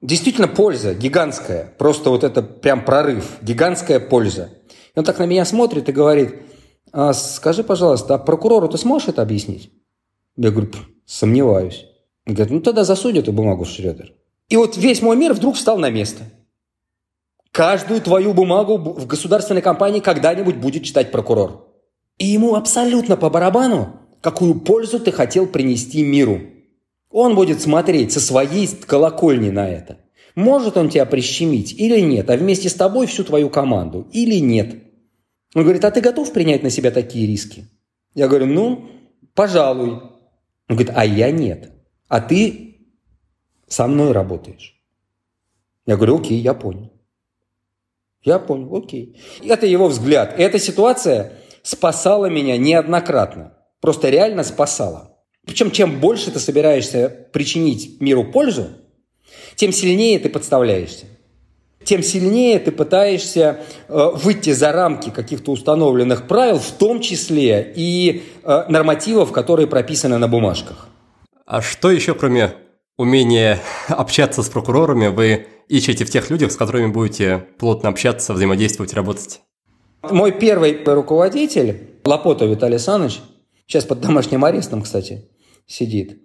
[0.01, 4.49] действительно польза гигантская, просто вот это прям прорыв, гигантская польза.
[4.93, 6.35] И он так на меня смотрит и говорит,
[6.91, 9.71] а скажи, пожалуйста, а прокурору ты сможешь это объяснить?
[10.35, 10.69] Я говорю,
[11.05, 11.85] сомневаюсь.
[12.27, 14.13] Он говорит, ну тогда засунь эту бумагу в шредер.
[14.49, 16.23] И вот весь мой мир вдруг встал на место.
[17.51, 21.67] Каждую твою бумагу в государственной компании когда-нибудь будет читать прокурор.
[22.17, 26.41] И ему абсолютно по барабану, какую пользу ты хотел принести миру.
[27.09, 29.97] Он будет смотреть со своей колокольни на это.
[30.35, 34.75] Может он тебя прищемить или нет, а вместе с тобой всю твою команду или нет.
[35.53, 37.67] Он говорит, а ты готов принять на себя такие риски?
[38.13, 38.89] Я говорю, ну,
[39.33, 39.99] пожалуй.
[40.69, 41.73] Он говорит, а я нет.
[42.07, 42.77] А ты
[43.67, 44.81] со мной работаешь.
[45.85, 46.90] Я говорю, окей, я понял.
[48.23, 49.17] Я понял, окей.
[49.43, 50.35] Это его взгляд.
[50.37, 53.53] Эта ситуация спасала меня неоднократно.
[53.79, 55.17] Просто реально спасала.
[55.45, 58.67] Причем чем больше ты собираешься причинить миру пользу,
[59.55, 61.05] тем сильнее ты подставляешься.
[61.83, 68.23] Тем сильнее ты пытаешься э, выйти за рамки каких-то установленных правил, в том числе и
[68.43, 70.89] э, нормативов, которые прописаны на бумажках.
[71.47, 72.53] А что еще, кроме
[72.97, 78.93] умения общаться с прокурорами, вы ищете в тех людях, с которыми будете плотно общаться, взаимодействовать,
[78.93, 79.41] работать?
[80.03, 83.19] Мой первый руководитель, Лопота Виталий Саныч,
[83.67, 85.29] сейчас под домашним арестом, кстати,
[85.67, 86.21] сидит.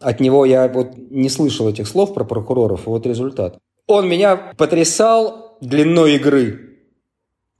[0.00, 3.58] От него я вот не слышал этих слов про прокуроров, вот результат.
[3.86, 6.78] Он меня потрясал длиной игры.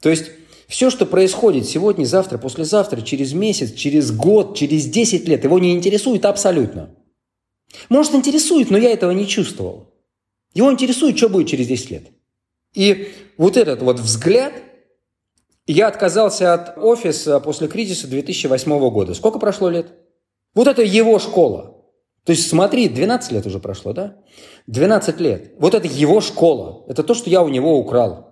[0.03, 0.31] То есть
[0.67, 5.73] все, что происходит сегодня, завтра, послезавтра, через месяц, через год, через 10 лет, его не
[5.73, 6.91] интересует абсолютно.
[7.89, 9.89] Может, интересует, но я этого не чувствовал.
[10.55, 12.03] Его интересует, что будет через 10 лет.
[12.75, 14.53] И вот этот вот взгляд,
[15.67, 19.15] я отказался от офиса после кризиса 2008 года.
[19.15, 19.87] Сколько прошло лет?
[20.55, 21.77] Вот это его школа.
[22.25, 24.17] То есть смотри, 12 лет уже прошло, да?
[24.67, 25.53] 12 лет.
[25.59, 26.85] Вот это его школа.
[26.89, 28.29] Это то, что я у него украл.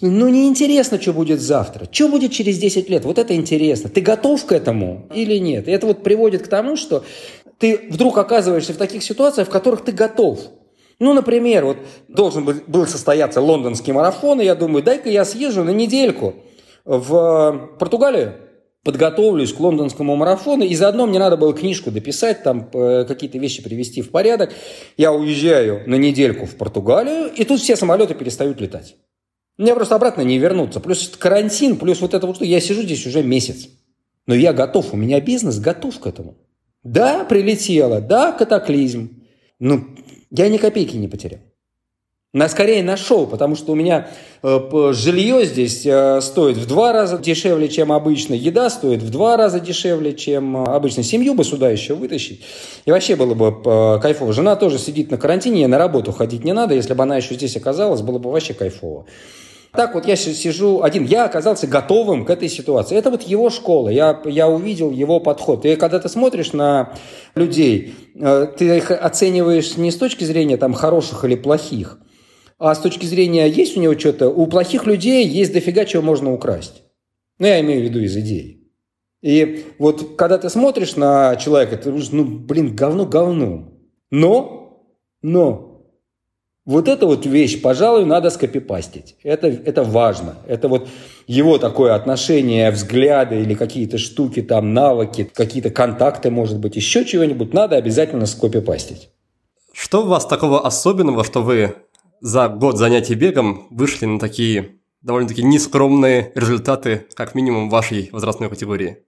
[0.00, 1.88] Ну, неинтересно, что будет завтра.
[1.90, 3.04] Что будет через 10 лет?
[3.04, 3.88] Вот это интересно.
[3.88, 5.68] Ты готов к этому или нет?
[5.68, 7.04] И это вот приводит к тому, что
[7.58, 10.40] ты вдруг оказываешься в таких ситуациях, в которых ты готов.
[10.98, 11.76] Ну, например, вот
[12.08, 16.34] должен был состояться лондонский марафон, и я думаю, дай-ка я съезжу на недельку
[16.84, 18.34] в Португалию,
[18.84, 23.62] подготовлюсь к лондонскому марафону, и заодно мне надо было книжку дописать, там э, какие-то вещи
[23.62, 24.52] привести в порядок.
[24.96, 28.96] Я уезжаю на недельку в Португалию, и тут все самолеты перестают летать.
[29.56, 30.80] Мне просто обратно не вернуться.
[30.80, 32.44] Плюс карантин, плюс вот это вот что.
[32.44, 33.68] Я сижу здесь уже месяц.
[34.26, 36.36] Но я готов, у меня бизнес готов к этому.
[36.82, 39.22] Да, прилетело, да, катаклизм.
[39.60, 39.93] Ну,
[40.36, 41.40] я ни копейки не потерял.
[42.32, 44.08] На, скорее нашел, потому что у меня
[44.42, 48.34] э, жилье здесь э, стоит в два раза дешевле, чем обычно.
[48.34, 51.04] Еда стоит в два раза дешевле, чем э, обычно.
[51.04, 52.42] Семью бы сюда еще вытащить.
[52.86, 54.32] И вообще было бы кайфово.
[54.32, 56.74] Жена тоже сидит на карантине, ей на работу ходить не надо.
[56.74, 59.06] Если бы она еще здесь оказалась, было бы вообще кайфово.
[59.76, 62.96] Так вот я сижу один, я оказался готовым к этой ситуации.
[62.96, 65.64] Это вот его школа, я, я увидел его подход.
[65.64, 66.94] И когда ты смотришь на
[67.34, 71.98] людей, э, ты их оцениваешь не с точки зрения там хороших или плохих,
[72.58, 76.32] а с точки зрения есть у него что-то, у плохих людей есть дофига чего можно
[76.32, 76.84] украсть.
[77.40, 78.70] Ну, я имею в виду из идей.
[79.22, 83.72] И вот когда ты смотришь на человека, ты думаешь, ну, блин, говно говно.
[84.10, 84.86] Но,
[85.20, 85.73] но
[86.66, 89.16] вот эту вот вещь, пожалуй, надо скопипастить.
[89.22, 90.36] Это, это важно.
[90.46, 90.88] Это вот
[91.26, 97.52] его такое отношение, взгляды или какие-то штуки, там, навыки, какие-то контакты, может быть, еще чего-нибудь,
[97.52, 99.10] надо обязательно скопипастить.
[99.72, 101.74] Что у вас такого особенного, что вы
[102.20, 108.98] за год занятий бегом вышли на такие довольно-таки нескромные результаты, как минимум, вашей возрастной категории?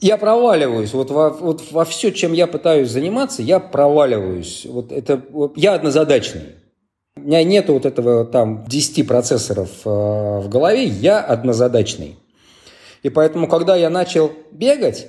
[0.00, 0.92] Я проваливаюсь.
[0.92, 4.66] Вот во, вот во все, чем я пытаюсь заниматься, я проваливаюсь.
[4.68, 5.22] Вот это,
[5.56, 6.42] я однозадачный.
[7.28, 12.16] У меня нет вот этого там 10 процессоров э, в голове, я однозадачный.
[13.02, 15.08] И поэтому, когда я начал бегать,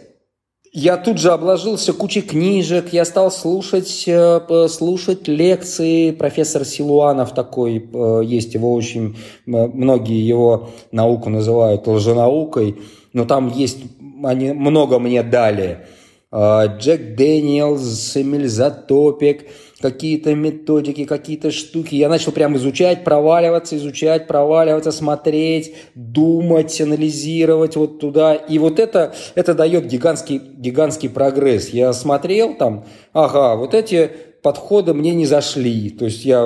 [0.74, 6.12] я тут же обложился кучей книжек, я стал слушать, э, слушать лекции.
[6.12, 9.16] Профессор Силуанов такой э, есть, его очень,
[9.46, 12.82] многие его науку называют лженаукой,
[13.14, 13.78] но там есть,
[14.26, 15.86] они много мне дали.
[16.32, 19.46] Джек Дэниелс, Эмиль Затопик–
[19.82, 21.96] какие-то методики, какие-то штуки.
[21.96, 28.36] Я начал прям изучать, проваливаться, изучать, проваливаться, смотреть, думать, анализировать вот туда.
[28.36, 31.70] И вот это, это дает гигантский, гигантский прогресс.
[31.70, 34.12] Я смотрел там, ага, вот эти
[34.42, 35.90] подходы мне не зашли.
[35.90, 36.44] То есть я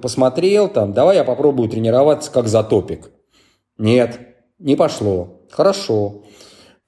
[0.00, 3.10] посмотрел там, давай я попробую тренироваться как затопик.
[3.78, 4.18] Нет,
[4.58, 5.42] не пошло.
[5.50, 6.22] Хорошо.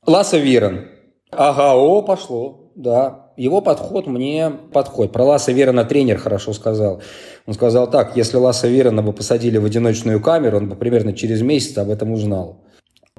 [0.05, 0.89] Ласса Вирен.
[1.31, 5.13] Ага, о, пошло, да его подход мне подходит.
[5.13, 7.03] Про Ласса Верона тренер хорошо сказал.
[7.47, 11.43] Он сказал так, если Ласса Верона бы посадили в одиночную камеру, он бы примерно через
[11.43, 12.59] месяц об этом узнал.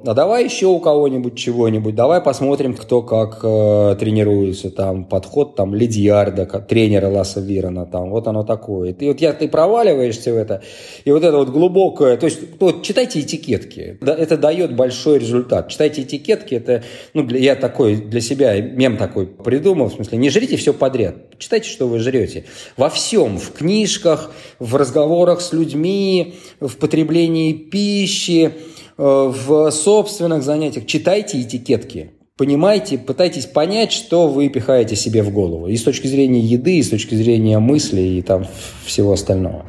[0.06, 5.74] А давай еще у кого-нибудь чего-нибудь, давай посмотрим, кто как э, тренируется, там, подход, там,
[5.74, 8.94] Лидьярда, тренера Ласса Вирона, там, вот оно такое.
[8.94, 10.62] Ты вот я, ты проваливаешься в это,
[11.04, 15.70] и вот это вот глубокое, то есть, вот, читайте этикетки, это дает большой результат.
[15.70, 16.84] Читайте этикетки, это,
[17.16, 21.16] ну, для, я такой для себя мем такой придумал, в смысле, не жрите все подряд,
[21.40, 22.46] читайте, что вы жрете.
[22.78, 28.54] Во всем, в книжках, в разговорах с людьми, в потреблении пищи,
[28.98, 32.12] в собственных занятиях читайте этикетки.
[32.38, 35.68] Понимайте, пытайтесь понять, что вы пихаете себе в голову.
[35.68, 38.46] И с точки зрения еды, и с точки зрения мыслей, и там
[38.86, 39.66] всего остального.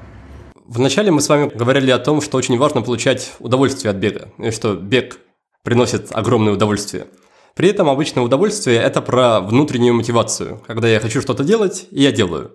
[0.66, 4.51] Вначале мы с вами говорили о том, что очень важно получать удовольствие от бега, и
[4.51, 5.18] что бег
[5.64, 7.07] приносит огромное удовольствие.
[7.55, 12.12] При этом обычное удовольствие– это про внутреннюю мотивацию, когда я хочу что-то делать, и я
[12.12, 12.53] делаю.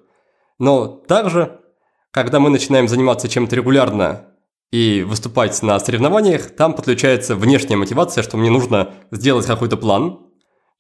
[0.60, 1.60] Но также,
[2.12, 4.28] когда мы начинаем заниматься чем-то регулярно
[4.74, 10.22] и выступать на соревнованиях, там подключается внешняя мотивация, что мне нужно сделать какой-то план,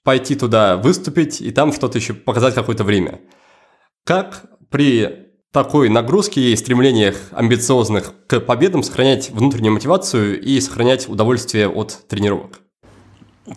[0.03, 3.21] пойти туда выступить и там что-то еще показать какое-то время.
[4.03, 11.69] Как при такой нагрузке и стремлениях амбициозных к победам сохранять внутреннюю мотивацию и сохранять удовольствие
[11.69, 12.61] от тренировок?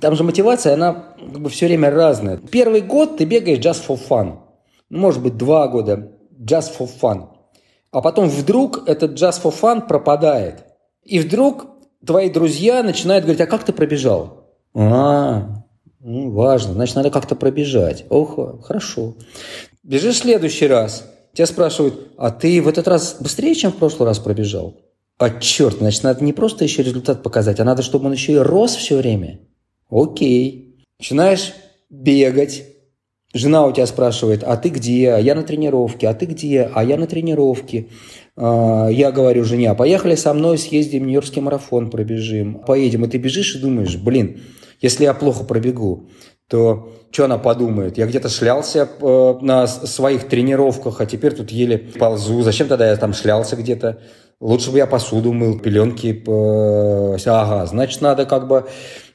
[0.03, 2.37] Там же мотивация, она как бы все время разная.
[2.37, 4.41] Первый год ты бегаешь just for fun.
[4.91, 7.36] Может быть, два года just for fun.
[7.97, 10.65] А потом вдруг этот just for fun пропадает.
[11.03, 11.65] И вдруг
[12.05, 14.51] твои друзья начинают говорить, а как ты пробежал?
[14.75, 15.65] А,
[16.01, 18.05] ну, важно, значит, надо как-то пробежать.
[18.11, 19.15] Ох, хорошо.
[19.83, 21.11] Бежишь в следующий раз.
[21.33, 24.77] Тебя спрашивают, а ты в этот раз быстрее, чем в прошлый раз пробежал?
[25.17, 28.37] А черт, значит, надо не просто еще результат показать, а надо, чтобы он еще и
[28.37, 29.41] рос все время.
[29.89, 30.85] Окей.
[30.99, 31.55] Начинаешь
[31.89, 32.63] бегать,
[33.37, 35.13] Жена у тебя спрашивает, а ты где?
[35.13, 36.09] А я на тренировке.
[36.09, 36.71] А ты где?
[36.75, 37.89] А я на тренировке.
[38.37, 42.55] А, я говорю жене, а поехали со мной, съездим Нью-Йоркский марафон, пробежим.
[42.67, 44.41] Поедем, и ты бежишь и думаешь, блин,
[44.81, 46.09] если я плохо пробегу,
[46.49, 47.99] то что она подумает?
[47.99, 52.43] Я где-то шлялся э, на своих тренировках, а теперь тут еле ползу.
[52.43, 54.01] Зачем тогда я там шлялся где-то?
[54.39, 56.23] Лучше бы я посуду мыл, пеленки.
[56.27, 58.67] Э, ага, значит, надо как бы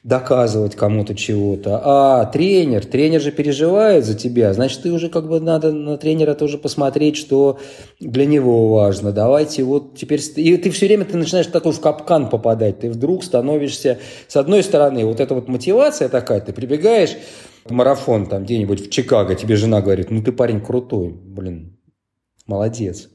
[0.02, 1.80] доказывать кому-то чего-то.
[1.84, 6.34] А тренер, тренер же переживает за тебя, значит, ты уже как бы надо на тренера
[6.34, 7.60] тоже посмотреть, что
[8.00, 9.12] для него важно.
[9.12, 10.20] Давайте вот теперь...
[10.36, 12.80] И ты все время ты начинаешь такой в капкан попадать.
[12.80, 13.98] Ты вдруг становишься...
[14.26, 17.16] С одной стороны, вот эта вот мотивация такая, ты прибегаешь
[17.64, 21.78] в марафон там где-нибудь в Чикаго, тебе жена говорит, ну ты парень крутой, блин,
[22.46, 23.08] молодец.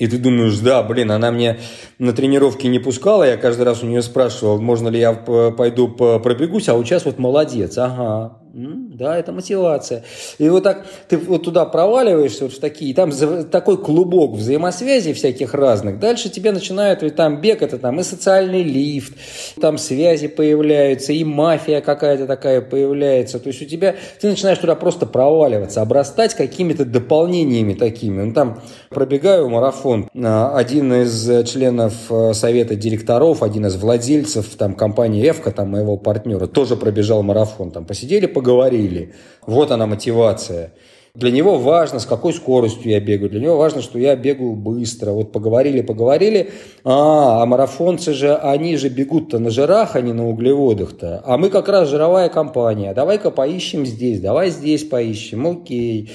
[0.00, 1.60] И ты думаешь, да, блин, она мне
[1.98, 6.70] на тренировке не пускала, я каждый раз у нее спрашивал, можно ли я пойду пробегусь,
[6.70, 10.02] а вот сейчас вот молодец, ага, да, это мотивация.
[10.38, 13.12] И вот так ты вот туда проваливаешься, вот в такие, там
[13.50, 15.98] такой клубок взаимосвязей всяких разных.
[15.98, 19.14] Дальше тебе начинают, ведь там бег, это там и социальный лифт,
[19.60, 23.38] там связи появляются, и мафия какая-то такая появляется.
[23.38, 28.22] То есть у тебя, ты начинаешь туда просто проваливаться, обрастать какими-то дополнениями такими.
[28.22, 34.74] Ну там пробегаю марафон, а, один из членов э, совета директоров, один из владельцев там
[34.74, 37.70] компании Эвка, там моего партнера, тоже пробежал марафон.
[37.70, 39.14] Там посидели, поговорили.
[39.46, 40.72] Вот она мотивация.
[41.14, 43.30] Для него важно, с какой скоростью я бегаю.
[43.30, 45.10] Для него важно, что я бегаю быстро.
[45.10, 46.50] Вот поговорили, поговорили.
[46.84, 51.22] А, а марафонцы же, они же бегут-то на жирах, а не на углеводах-то.
[51.26, 52.94] А мы как раз жировая компания.
[52.94, 55.46] Давай-ка поищем здесь, давай здесь поищем.
[55.46, 56.10] Окей.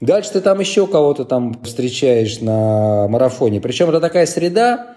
[0.00, 3.60] Дальше ты там еще кого-то там встречаешь на марафоне.
[3.60, 4.96] Причем это такая среда.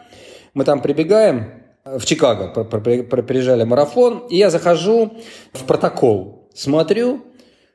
[0.53, 5.13] Мы там прибегаем, в Чикаго приезжали марафон, и я захожу
[5.53, 7.21] в протокол смотрю,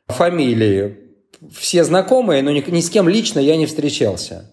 [0.07, 1.07] фамилии
[1.53, 4.51] все знакомые, но ни, ни с кем лично я не встречался.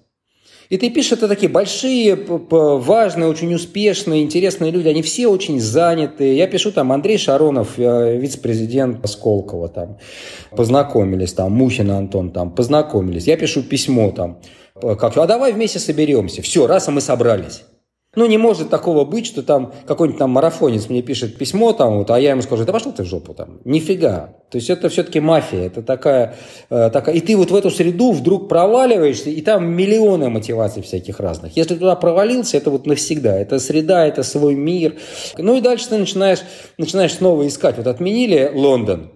[0.69, 4.87] И ты пишешь, это такие большие, важные, очень успешные, интересные люди.
[4.87, 6.33] Они все очень заняты.
[6.33, 9.99] Я пишу там Андрей Шаронов, вице-президент Сколково, там,
[10.51, 13.27] познакомились, там, Мухин Антон, там, познакомились.
[13.27, 14.39] Я пишу письмо там,
[14.81, 16.41] как, а давай вместе соберемся.
[16.41, 17.63] Все, раз, а мы собрались.
[18.15, 22.11] Ну, не может такого быть, что там какой-нибудь там марафонец мне пишет письмо, там, вот,
[22.11, 23.59] а я ему скажу, да пошел ты в жопу там.
[23.65, 24.35] Нифига.
[24.51, 25.65] То есть это все-таки мафия.
[25.65, 26.35] Это такая,
[26.69, 27.15] э, такая...
[27.15, 31.57] И ты вот в эту среду вдруг проваливаешься, и там миллионы мотиваций всяких разных.
[31.57, 33.35] Если туда провалился, это вот навсегда.
[33.35, 34.97] Это среда, это свой мир.
[35.39, 36.41] Ну и дальше ты начинаешь,
[36.77, 37.77] начинаешь снова искать.
[37.77, 39.11] Вот отменили Лондон,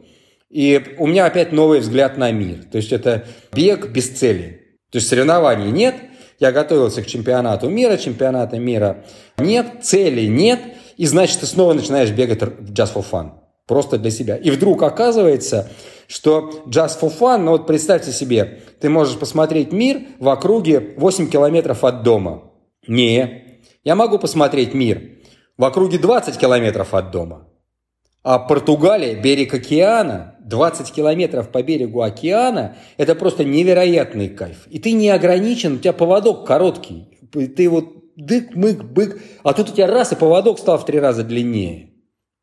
[0.49, 2.63] и у меня опять новый взгляд на мир.
[2.71, 4.63] То есть это бег без цели.
[4.89, 5.93] То есть соревнований нет–
[6.39, 9.03] я готовился к чемпионату мира, чемпионата мира
[9.37, 10.59] нет, цели нет,
[10.97, 13.31] и значит, ты снова начинаешь бегать just for fun,
[13.65, 14.35] просто для себя.
[14.35, 15.69] И вдруг оказывается,
[16.07, 21.29] что just for fun, ну вот представьте себе, ты можешь посмотреть мир в округе 8
[21.29, 22.51] километров от дома.
[22.87, 25.17] Не, я могу посмотреть мир
[25.57, 27.47] в округе 20 километров от дома.
[28.23, 34.67] А Португалия, берег океана, 20 километров по берегу океана, это просто невероятный кайф.
[34.69, 37.07] И ты не ограничен, у тебя поводок короткий.
[37.31, 40.99] Ты вот дык, мык, бык, а тут у тебя раз, и поводок стал в три
[40.99, 41.89] раза длиннее.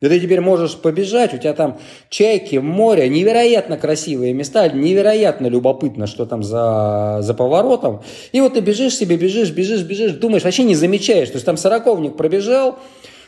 [0.03, 1.79] И ты теперь можешь побежать, у тебя там
[2.11, 8.03] чайки, море, невероятно красивые места, невероятно любопытно, что там за, за поворотом.
[8.33, 11.29] И вот ты бежишь себе, бежишь, бежишь, бежишь, думаешь, вообще не замечаешь.
[11.29, 12.79] То есть там сороковник пробежал,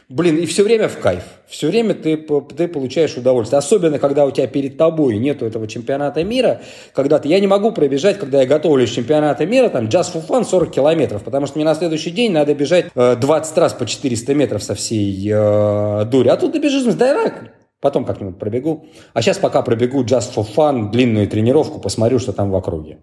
[0.09, 1.23] блин, и все время в кайф.
[1.47, 3.59] Все время ты, ты получаешь удовольствие.
[3.59, 6.61] Особенно, когда у тебя перед тобой нету этого чемпионата мира,
[6.95, 10.27] когда ты, я не могу пробежать, когда я готовлюсь к чемпионату мира, там, just for
[10.27, 13.87] fun 40 километров, потому что мне на следующий день надо бежать э, 20 раз по
[13.87, 16.29] 400 метров со всей э, дури.
[16.29, 17.33] А тут ты бежишь, давай,
[17.81, 18.87] потом как-нибудь пробегу.
[19.13, 22.99] А сейчас пока пробегу just for fun, длинную тренировку, посмотрю, что там в округе.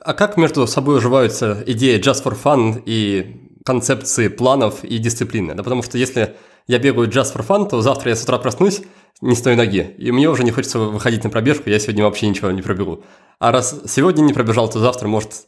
[0.00, 5.54] А как между собой уживаются идеи just for fun и концепции планов и дисциплины.
[5.54, 6.34] Да потому что если
[6.66, 8.82] я бегаю just for fun, то завтра я с утра проснусь
[9.20, 12.28] не с той ноги, и мне уже не хочется выходить на пробежку, я сегодня вообще
[12.28, 13.04] ничего не пробегу.
[13.38, 15.46] А раз сегодня не пробежал, то завтра может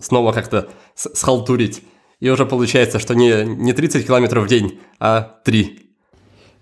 [0.00, 1.82] снова как-то схалтурить.
[2.20, 5.80] И уже получается, что не, не 30 километров в день, а 3.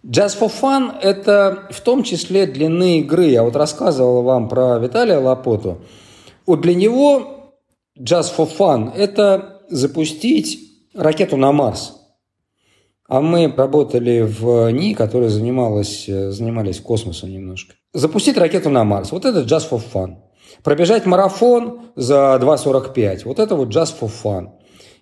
[0.04, 3.26] Just for fun– это в том числе длины игры.
[3.26, 5.80] Я вот рассказывал вам про Виталия Лапоту.
[6.44, 7.54] Вот для него
[7.96, 11.98] just for fun– это запустить ракету на Марс.
[13.08, 17.74] А мы работали в НИ, которая занималась, занимались космосом немножко.
[17.92, 19.12] Запустить ракету на Марс.
[19.12, 20.16] Вот это just for fun.
[20.62, 23.22] Пробежать марафон за 2.45.
[23.24, 24.50] Вот это вот just for fun.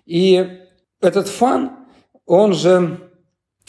[0.05, 0.59] И
[0.99, 1.71] этот фан,
[2.25, 2.99] он же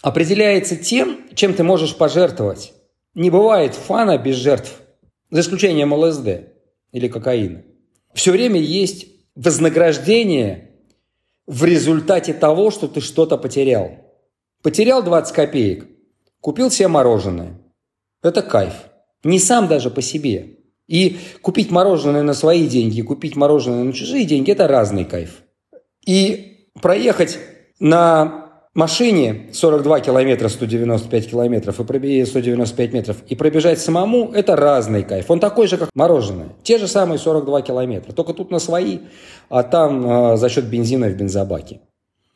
[0.03, 2.73] определяется тем, чем ты можешь пожертвовать.
[3.15, 4.81] Не бывает фана без жертв,
[5.31, 6.49] за исключением ЛСД
[6.93, 7.63] или кокаина.
[8.15, 9.07] Все время есть
[9.37, 10.72] вознаграждение
[11.53, 13.91] в результате того, что ты что-то потерял.
[14.63, 15.87] Потерял 20 копеек,
[16.41, 17.61] купил себе мороженое.
[18.23, 18.73] Это кайф.
[19.23, 20.57] Не сам даже по себе.
[20.89, 25.43] И купить мороженое на свои деньги, купить мороженое на чужие деньги– это разный кайф.
[26.07, 27.39] И проехать
[27.79, 28.42] на
[28.75, 35.31] машине 42 километра, 195 километров и пробежать 195 метров и пробежать самому– это разный кайф.
[35.31, 36.51] Он такой же, как мороженое.
[36.63, 38.13] Те же самые 42 километра.
[38.13, 39.01] Только тут на свои,
[39.49, 41.81] а там э, за счет бензина в бензобаке.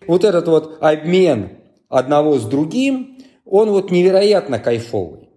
[0.07, 1.51] Вот этот вот обмен
[1.89, 5.29] одного с другим, он вот невероятно кайфовый.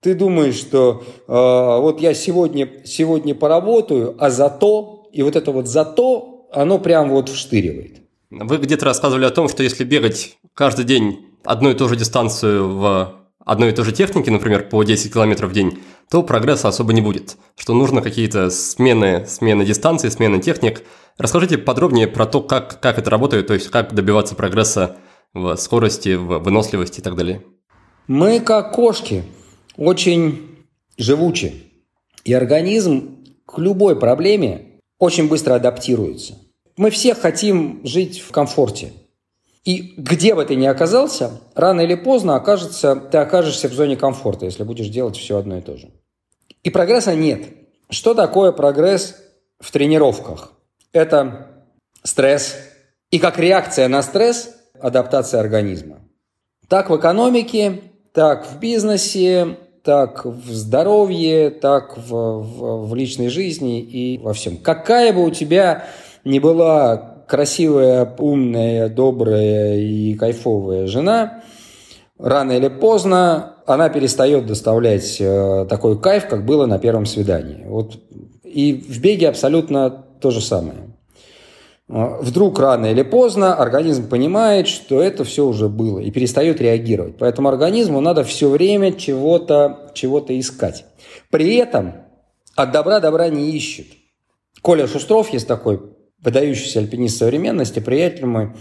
[0.00, 5.66] Ты думаешь, что э, вот я сегодня, сегодня поработаю, а зато, и вот это вот
[5.66, 7.98] зато, оно прям вот вштыривает.
[8.30, 12.76] Вы где-то рассказывали о том, что если бегать каждый день одну и ту же дистанцию
[12.76, 15.78] в одной и той же технике, например, по 10 километров в день,
[16.10, 17.36] то прогресса особо не будет.
[17.56, 20.82] Что нужно какие-то смены, смены дистанции, смены техник.
[21.16, 24.96] Расскажите подробнее про то, как, как это работает, то есть как добиваться прогресса
[25.32, 27.44] в скорости, в выносливости и так далее.
[28.08, 29.22] Мы, как кошки,
[29.76, 31.54] очень живучи.
[32.24, 36.34] И организм к любой проблеме очень быстро адаптируется–
[36.78, 38.92] мы все хотим жить в комфорте.
[39.64, 44.46] И где бы ты ни оказался, рано или поздно окажется, ты окажешься в зоне комфорта,
[44.46, 45.90] если будешь делать все одно и то же.
[46.62, 47.42] И прогресса нет.
[47.90, 49.16] Что такое прогресс
[49.60, 50.52] в тренировках?
[50.92, 51.48] Это
[52.02, 52.56] стресс.
[53.10, 56.00] И как реакция на стресс– адаптация организма.
[56.68, 57.82] Так в экономике,
[58.12, 64.58] так в бизнесе, так в здоровье, так в, в, в личной жизни и во всем.
[64.58, 65.86] Какая бы у тебя
[66.24, 71.42] не была красивая, умная, добрая и кайфовая жена,
[72.18, 77.64] рано или поздно она перестает доставлять э, такой кайф, как было на первом свидании.
[77.66, 77.98] Вот.
[78.42, 80.78] И в беге абсолютно то же самое.
[81.88, 87.16] Э, вдруг рано или поздно организм понимает, что это все уже было и перестает реагировать.
[87.18, 90.86] Поэтому организму надо все время чего-то чего искать.
[91.30, 91.92] При этом
[92.56, 93.86] от добра добра не ищет.
[94.62, 98.52] Коля Шустров есть такой выдающийся альпинист современности, приятель мой,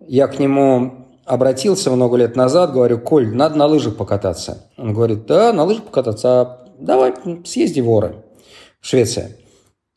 [0.00, 4.70] я к нему обратился много лет назад, говорю, Коль, надо на лыжах покататься.
[4.76, 7.14] Он говорит, да, на лыжах покататься, а давай
[7.44, 8.16] съезди в Оры,
[8.80, 9.36] в Швеция.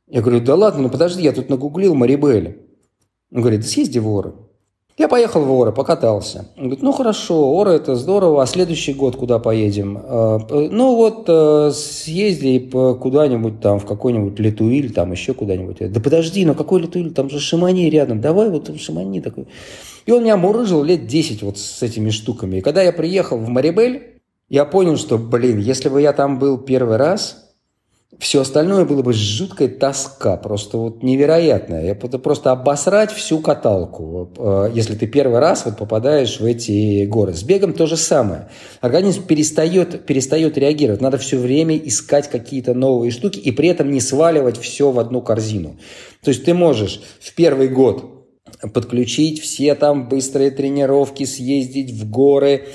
[0.08, 2.68] Я говорю, да ладно, ну подожди, я тут нагуглил Марибель.
[3.32, 4.34] Он говорит, да съезди в Оры.
[4.96, 6.46] Я поехал в Оры, покатался.
[6.56, 9.98] Он говорит, ну хорошо, Оры это здорово, а следующий год куда поедем?
[10.04, 15.92] «А, ну вот э, съезди куда-нибудь там, в какой-нибудь Литуиль, там еще куда-нибудь.
[15.92, 19.48] Да подожди, ну какой Литуиль, там же Шимани рядом, давай вот Шимани такой.
[20.06, 22.58] И он меня мурыжил лет 10 вот с этими штуками.
[22.58, 24.20] И когда я приехал в Марибель,
[24.50, 27.43] я понял, что, блин, если бы я там был первый раз,
[28.20, 31.92] все остальное было бы жуткая тоска, просто вот невероятная.
[31.94, 37.34] Это просто обосрать всю каталку, э, если ты первый раз вот попадаешь в эти горы.
[37.34, 38.50] С бегом то же самое.
[38.82, 41.02] Организм перестает, перестает реагировать.
[41.02, 45.22] Надо все время искать какие-то новые штуки и при этом не сваливать все в одну
[45.22, 45.78] корзину.
[46.24, 48.13] То есть ты можешь в первый год
[48.72, 52.68] подключить все там быстрые тренировки, съездить в горы,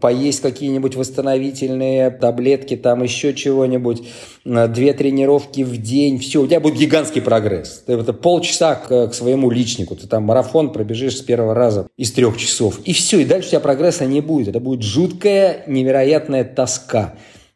[0.00, 4.02] поесть какие-нибудь восстановительные таблетки, там еще чего-нибудь,
[4.44, 7.82] две тренировки в день, все, у тебя будет гигантский прогресс.
[7.86, 12.36] Это полчаса к, к своему личнику, ты там марафон пробежишь с первого раза из трех
[12.38, 14.48] часов, и все, и дальше у тебя прогресса не будет.
[14.48, 17.14] Это будет жуткая, невероятная тоска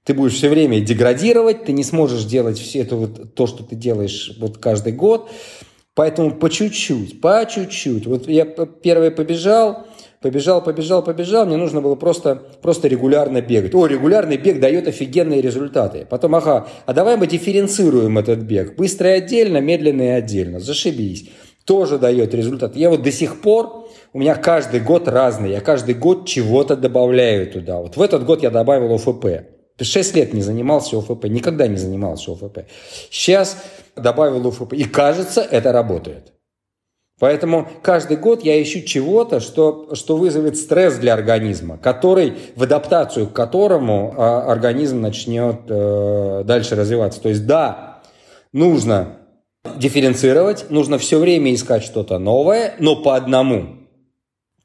[0.08, 3.76] ты будешь все время деградировать, ты не сможешь делать все это вот, то, что ты
[3.76, 5.30] делаешь вот каждый год.
[5.98, 8.06] Поэтому по чуть-чуть, по чуть-чуть.
[8.06, 9.84] Вот я первый побежал,
[10.20, 13.74] побежал, побежал, побежал, мне нужно было просто, просто регулярно бегать.
[13.74, 16.06] О, регулярный бег дает офигенные результаты.
[16.08, 18.76] Потом, ага, а давай мы дифференцируем этот бег.
[18.76, 20.60] Быстрый отдельно, медленный отдельно.
[20.60, 21.30] Зашибись.
[21.64, 22.76] Тоже дает результат.
[22.76, 25.50] Я вот до сих пор, у меня каждый год разный.
[25.50, 27.78] Я каждый год чего-то добавляю туда.
[27.78, 29.57] Вот в этот год я добавил ОФП.
[29.80, 32.60] Шесть лет не занимался ОФП, никогда не занимался ОФП.
[33.10, 33.58] Сейчас
[33.96, 36.32] добавил ОФП, и кажется, это работает.
[37.20, 43.26] Поэтому каждый год я ищу чего-то, что, что вызовет стресс для организма, который, в адаптацию
[43.26, 47.20] к которому а, организм начнет э, дальше развиваться.
[47.20, 48.02] То есть да,
[48.52, 49.16] нужно
[49.76, 53.78] дифференцировать, нужно все время искать что-то новое, но по одному.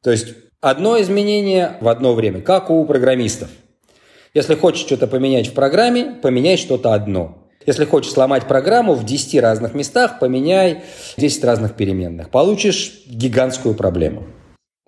[0.03, 3.49] То есть одно изменение в одно время, как у программистов.
[4.34, 7.38] Если хочешь что-то поменять в программе, поменяй что-то одно.
[7.68, 10.84] Если хочешь сломать программу в 10 разных местах, поменяй
[11.18, 12.31] 10 разных переменных.
[12.31, 14.26] Получишь гигантскую проблему.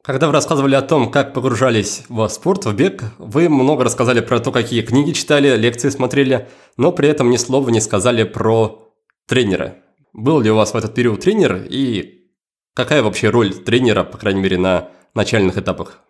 [0.04, 4.40] Когда вы рассказывали о том, как погружались в спорт, в бег, вы много рассказали про
[4.40, 8.92] то, какие книги читали, лекции смотрели, но при этом ни слова не сказали про
[9.28, 9.76] тренера.
[10.12, 12.32] Был ли у вас в этот период тренер и
[12.74, 16.02] какая вообще роль тренера, по крайней мере, на начальных этапах?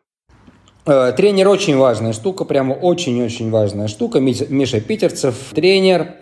[0.85, 4.19] Э, тренер очень важная штука, прямо очень-очень важная штука.
[4.19, 6.17] Миша Питерцев, тренер.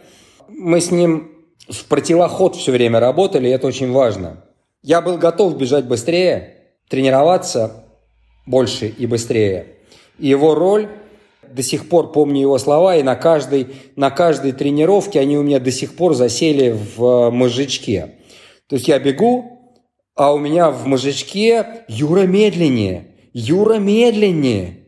[0.47, 1.31] Мы с ним
[1.67, 4.45] в противоход все время работали, и это очень важно.
[4.81, 6.57] Я был готов бежать быстрее,
[6.89, 7.85] тренироваться
[8.45, 9.67] больше и быстрее.
[10.17, 10.87] Его роль,
[11.49, 15.59] до сих пор помню его слова, и на каждой, на каждой тренировке они у меня
[15.59, 18.15] до сих пор засели в э, мозжечке.
[18.67, 19.73] То есть я бегу,
[20.15, 24.87] а у меня в мозжечке Юра медленнее– Юра медленнее,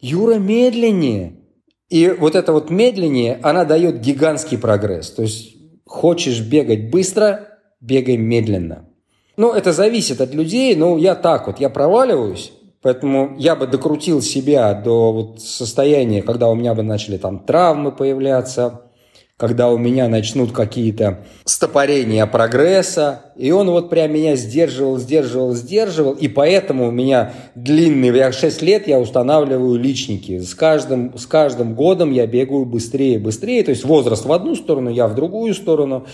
[0.00, 1.34] Юра медленнее.
[1.88, 5.10] И вот это вот медленнее, она дает гигантский прогресс.
[5.10, 8.88] То есть хочешь бегать быстро, бегай медленно.
[9.36, 12.52] Ну, это зависит от людей, но я так вот, я проваливаюсь,
[12.86, 17.90] Поэтому я бы докрутил себя до вот состояния, когда у меня бы начали там травмы
[17.90, 18.85] появляться,
[19.38, 23.32] когда у меня начнут какие-то стопорения прогресса.
[23.36, 26.12] И он вот прям меня сдерживал, сдерживал, сдерживал.
[26.12, 30.38] И поэтому у меня длинный, я 6 лет я устанавливаю личники.
[30.38, 33.62] С каждым, с каждым годом я бегаю быстрее, быстрее.
[33.62, 36.06] То есть возраст в одну сторону, я в другую сторону.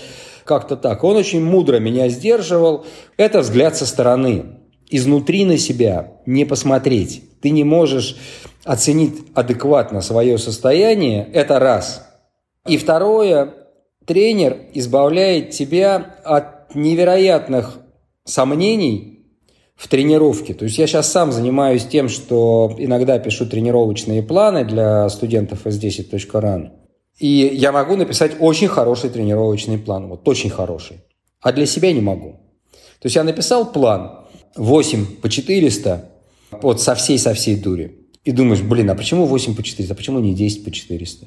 [0.44, 1.04] Как-то так.
[1.04, 2.84] Он очень мудро меня сдерживал.
[3.16, 4.58] Это взгляд со стороны.
[4.90, 7.22] Изнутри на себя не посмотреть.
[7.40, 8.16] Ты не можешь
[8.64, 11.28] оценить адекватно свое состояние.
[11.32, 12.08] Это раз–
[12.66, 13.54] и второе,
[14.06, 17.80] тренер избавляет тебя от невероятных
[18.24, 19.26] сомнений
[19.74, 20.54] в тренировке.
[20.54, 26.70] То есть я сейчас сам занимаюсь тем, что иногда пишу тренировочные планы для студентов s10.ran.
[27.18, 31.02] И я могу написать очень хороший тренировочный план, вот очень хороший.
[31.40, 32.40] А для себя не могу.
[33.00, 34.24] То есть я написал план
[34.56, 36.10] 8 по 400,
[36.62, 38.08] вот со всей, со всей дури.
[38.24, 41.26] И думаешь, блин, а почему 8 по 400, а почему не 10 по 400?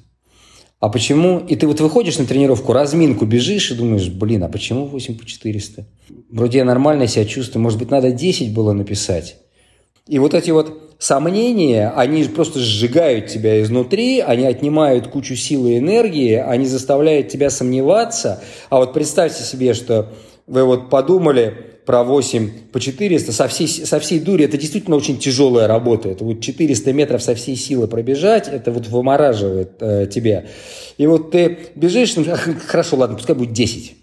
[0.80, 1.40] А почему?
[1.40, 5.26] И ты вот выходишь на тренировку, разминку бежишь и думаешь, блин, а почему 8 по
[5.26, 5.86] 400?
[6.30, 9.38] Вроде я нормально себя чувствую, может быть, надо 10 было написать.
[10.08, 15.78] И вот эти вот сомнения, они просто сжигают тебя изнутри, они отнимают кучу силы и
[15.80, 18.44] энергии, они заставляют тебя сомневаться.
[18.70, 20.14] А вот представьте себе, что
[20.46, 25.20] вы вот подумали, про 8 по 400 со всей, со всей дури, это действительно очень
[25.20, 26.10] тяжелая работа.
[26.10, 30.46] Это вот 400 метров со всей силы пробежать, это вот вымораживает э, тебя.
[30.98, 32.26] И вот ты бежишь, ну,
[32.68, 33.96] хорошо, ладно, пускай будет 10.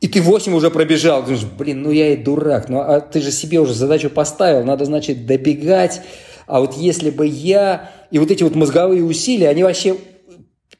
[0.00, 1.22] И ты 8 уже пробежал.
[1.22, 2.68] Думаешь, блин, ну я и дурак.
[2.68, 4.64] Ну а ты же себе уже задачу поставил.
[4.64, 6.00] Надо, значит, добегать.
[6.46, 7.90] А вот если бы я...
[8.10, 9.96] И вот эти вот мозговые усилия, они вообще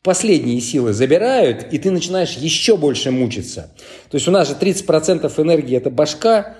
[0.03, 3.75] последние силы забирают, и ты начинаешь еще больше мучиться.
[4.11, 6.57] То есть у нас же 30% энергии– это башка,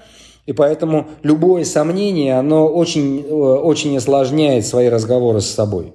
[0.47, 5.93] и поэтому любое сомнение, оно очень, э, очень осложняет свои разговоры с собой.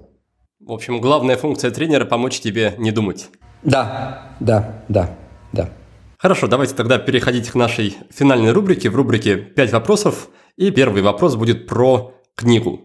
[0.60, 3.30] В общем, главная функция тренера– помочь тебе не думать.
[3.64, 5.16] Да, да, да,
[5.52, 5.70] да.
[6.18, 10.30] Хорошо, давайте тогда переходить к нашей финальной рубрике, в рубрике «5 вопросов».
[10.56, 12.82] И первый вопрос будет про книгу.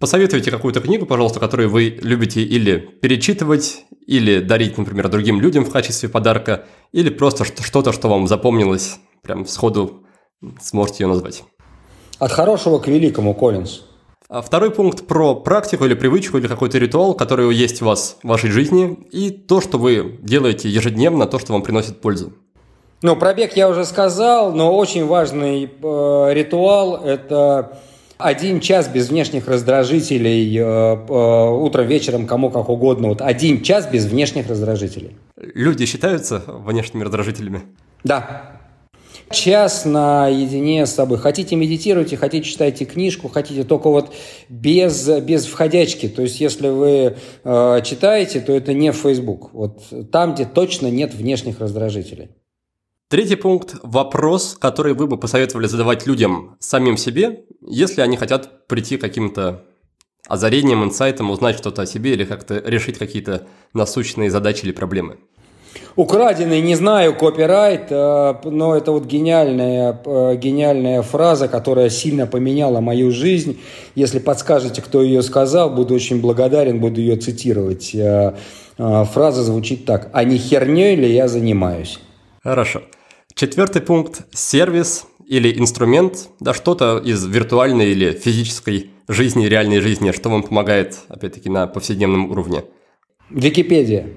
[0.00, 5.70] Посоветуйте какую-то книгу, пожалуйста, которую вы любите или перечитывать, или дарить, например, другим людям в
[5.70, 10.04] качестве подарка, или просто что-то, что вам запомнилось прям сходу
[10.60, 11.42] сможете ее назвать.
[12.18, 13.82] От хорошего к великому, Коллинз.
[14.28, 18.28] А второй пункт про практику или привычку, или какой-то ритуал, который есть у вас в
[18.28, 22.32] вашей жизни, и то, что вы делаете ежедневно, то, что вам приносит пользу.
[23.02, 27.78] Ну, пробег я уже сказал, но очень важный э, ритуал– это
[28.24, 33.08] один час без внешних раздражителей, э, э, утром, вечером, кому как угодно.
[33.08, 35.16] Вот один час без внешних раздражителей.
[35.36, 37.62] Люди считаются внешними раздражителями?
[38.02, 38.50] Да.
[39.30, 41.18] Час наедине с собой.
[41.18, 44.14] Хотите медитируйте, хотите читайте книжку, хотите только вот
[44.48, 46.08] без, без входячки.
[46.08, 49.52] То есть, если вы э, читаете, то это не Facebook.
[49.52, 52.30] Вот там, где точно нет внешних раздражителей.
[53.08, 58.96] Третий пункт– вопрос, который вы бы посоветовали задавать людям самим себе, если они хотят прийти
[58.96, 59.64] к каким-то
[60.26, 65.18] озарением, инсайтом, узнать что-то о себе или как-то решить какие-то насущные задачи или проблемы.
[65.96, 72.80] Украденный, не знаю, копирайт, э, но это вот гениальная, э, гениальная фраза, которая сильно поменяла
[72.80, 73.60] мою жизнь.
[73.94, 77.94] Если подскажете, кто ее сказал, буду очень благодарен, буду ее цитировать.
[77.94, 78.34] Э,
[78.76, 80.10] фраза звучит так.
[80.12, 82.00] А не херней ли я занимаюсь?
[82.42, 82.82] Хорошо.
[83.44, 90.30] Четвертый пункт– сервис или инструмент, да что-то из виртуальной или физической жизни, реальной жизни, что
[90.30, 92.64] вам помогает, опять-таки, на повседневном уровне.
[93.28, 94.08] Википедия.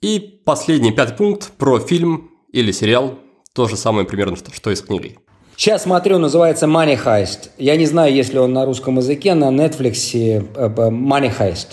[0.00, 3.18] И последний, пятый пункт про фильм или сериал,
[3.52, 5.18] то же самое примерно, что, что и с книгой.
[5.56, 7.50] Сейчас смотрю, называется Money Heist.
[7.58, 11.70] Я не знаю, есть ли он на русском языке, на Netflix э, э, Money Heist.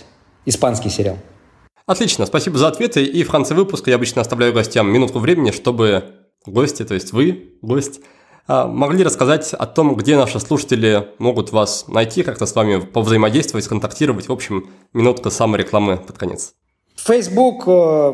[0.47, 1.19] Испанский сериал.
[1.85, 3.03] Отлично, спасибо за ответы.
[3.03, 6.15] И в конце выпуска я обычно оставляю гостям минутку времени, чтобы
[6.51, 8.01] гости, то есть вы, гость,
[8.47, 13.67] а, могли рассказать о том, где наши слушатели могут вас найти, как-то с вами повзаимодействовать,
[13.67, 14.27] контактировать.
[14.27, 16.55] В общем, минутка саморекламы под конец.
[16.95, 18.13] Facebook, э,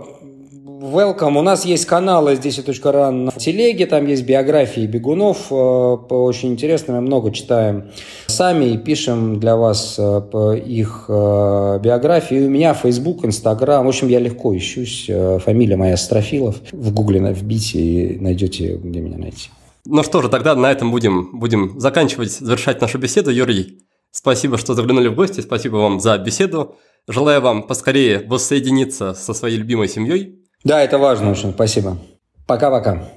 [0.81, 1.37] welcome.
[1.37, 6.95] У нас есть каналы здесь .ран в телеге, там есть биографии бегунов, э, очень интересно,
[6.95, 7.91] мы много читаем
[8.27, 12.45] сами и пишем для вас э, их биографии.
[12.45, 15.09] У меня Facebook, Instagram, в общем, я легко ищусь.
[15.43, 16.57] Фамилия моя Строфилов.
[16.71, 19.49] В гугле вбите и найдете, где меня найти.
[19.85, 23.29] Ну что же, тогда на этом будем, будем заканчивать, завершать нашу беседу.
[23.29, 23.79] Юрий,
[24.11, 26.75] спасибо, что заглянули в гости, спасибо вам за беседу.
[27.07, 30.44] Желаю вам поскорее воссоединиться со своей любимой семьей.
[30.65, 31.51] Да, это важно очень.
[31.51, 31.99] Спасибо.
[32.47, 33.07] Пока-пока.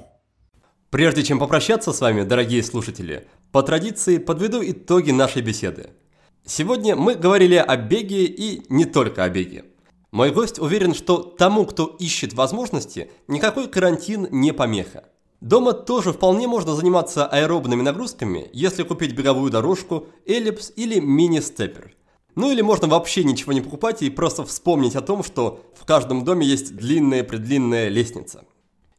[0.91, 5.89] Прежде чем попрощаться с вами, дорогие слушатели, по традиции подведу итоги нашей беседы.
[6.45, 9.65] Сегодня мы говорили о беге и не только о беге.
[10.11, 15.05] Мой гость уверен, что тому, кто ищет возможности, никакой карантин не помеха.
[15.41, 21.95] Дома тоже вполне можно заниматься аэробными нагрузками, если купить беговую дорожку, эллипс или мини-степпер–
[22.39, 26.23] ну или можно вообще ничего не покупать и просто вспомнить о том, что в каждом
[26.23, 28.45] доме есть длинная-предлинная лестница.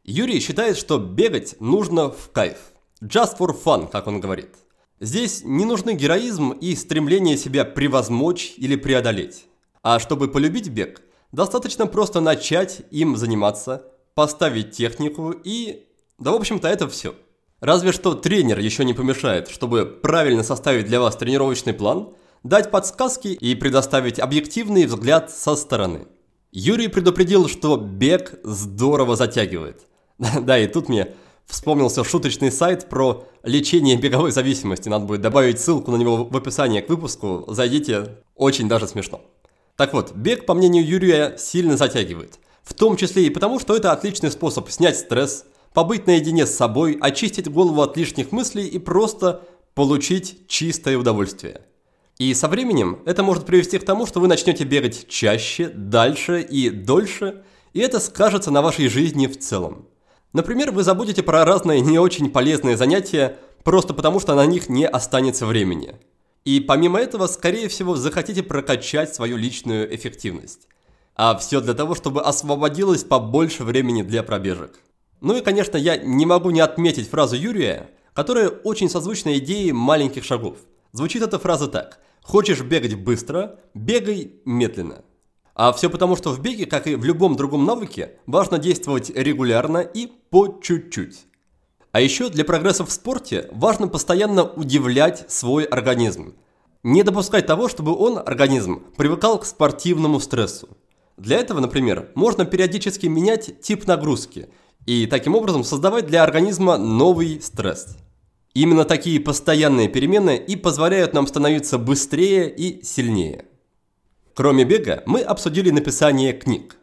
[0.03, 2.57] Юрий считает, что бегать нужно в кайф.
[3.01, 4.51] Just for fun, как он говорит.
[4.99, 9.47] Здесь не нужны героизм и стремление себя превозмочь или преодолеть.
[9.81, 11.01] А чтобы полюбить бег,
[11.31, 15.87] достаточно просто начать им заниматься, поставить технику и...
[16.19, 17.15] Да, в общем-то, это все.
[17.59, 22.09] Разве что тренер еще не помешает, чтобы правильно составить для вас тренировочный план–
[22.43, 26.07] дать подсказки и предоставить объективный взгляд со стороны.
[26.51, 29.87] Юрий предупредил, что бег здорово затягивает.
[30.41, 31.15] Да, и тут мне
[31.45, 34.89] вспомнился шуточный сайт про лечение беговой зависимости.
[34.89, 37.45] Надо будет добавить ссылку на него в описании к выпуску.
[37.47, 39.21] Зайдите, очень даже смешно.
[39.75, 42.39] Так вот, бег, по мнению Юрия, сильно затягивает.
[42.63, 46.97] В том числе и потому, что это отличный способ снять стресс, побыть наедине с собой,
[47.01, 49.41] очистить голову от лишних мыслей и просто
[49.73, 51.61] получить чистое удовольствие.
[52.21, 56.69] И со временем это может привести к тому, что вы начнете бегать чаще, дальше и
[56.69, 57.41] дольше,
[57.73, 59.87] и это скажется на вашей жизни в целом.
[60.31, 64.87] Например, вы забудете про разные не очень полезные занятия, просто потому что на них не
[64.87, 65.95] останется времени.
[66.45, 70.67] И помимо этого, скорее всего, захотите прокачать свою личную эффективность.
[71.15, 74.79] А все для того, чтобы освободилось побольше времени для пробежек.
[75.21, 80.23] Ну и, конечно, я не могу не отметить фразу Юрия, которая очень созвучна идее маленьких
[80.23, 80.57] шагов.
[80.91, 85.03] Звучит эта фраза так– Хочешь бегать быстро, бегай медленно.
[85.53, 89.79] А все потому, что в беге, как и в любом другом навыке, важно действовать регулярно
[89.79, 91.25] и по чуть-чуть.
[91.91, 96.35] А еще для прогресса в спорте важно постоянно удивлять свой организм.
[96.83, 100.69] Не допускать того, чтобы он, организм, привыкал к спортивному стрессу.
[101.17, 104.49] Для этого, например, можно периодически менять тип нагрузки
[104.85, 107.97] и таким образом создавать для организма новый стресс.
[108.53, 113.45] Именно такие постоянные перемены и позволяют нам становиться быстрее и сильнее.
[114.33, 116.77] Кроме бега, мы обсудили написание книг.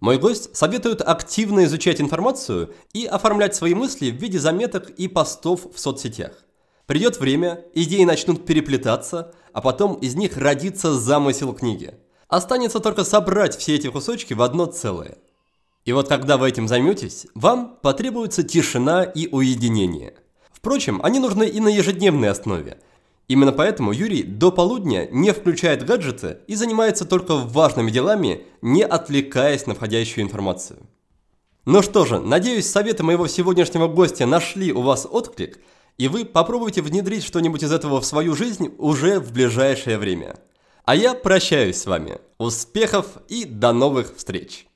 [0.00, 5.66] Мой гость советует активно изучать информацию и оформлять свои мысли в виде заметок и постов
[5.72, 6.32] в соцсетях.
[6.86, 11.94] Придет время, идеи начнут переплетаться, а потом из них родится замысел книги.
[12.28, 15.16] Останется только собрать все эти кусочки в одно целое.
[15.84, 20.14] И вот когда вы этим займетесь, вам потребуется тишина и уединение.
[20.64, 22.78] Впрочем, они нужны и на ежедневной основе.
[23.28, 29.66] Именно поэтому Юрий до полудня не включает гаджеты и занимается только важными делами, не отвлекаясь
[29.66, 30.78] на входящую информацию.
[31.66, 35.58] Ну что же, надеюсь, советы моего сегодняшнего гостя нашли у вас отклик,
[35.98, 40.38] и вы попробуйте внедрить что-нибудь из этого в свою жизнь уже в ближайшее время.
[40.86, 42.20] А я прощаюсь с вами.
[42.38, 44.66] Успехов и до новых встреч!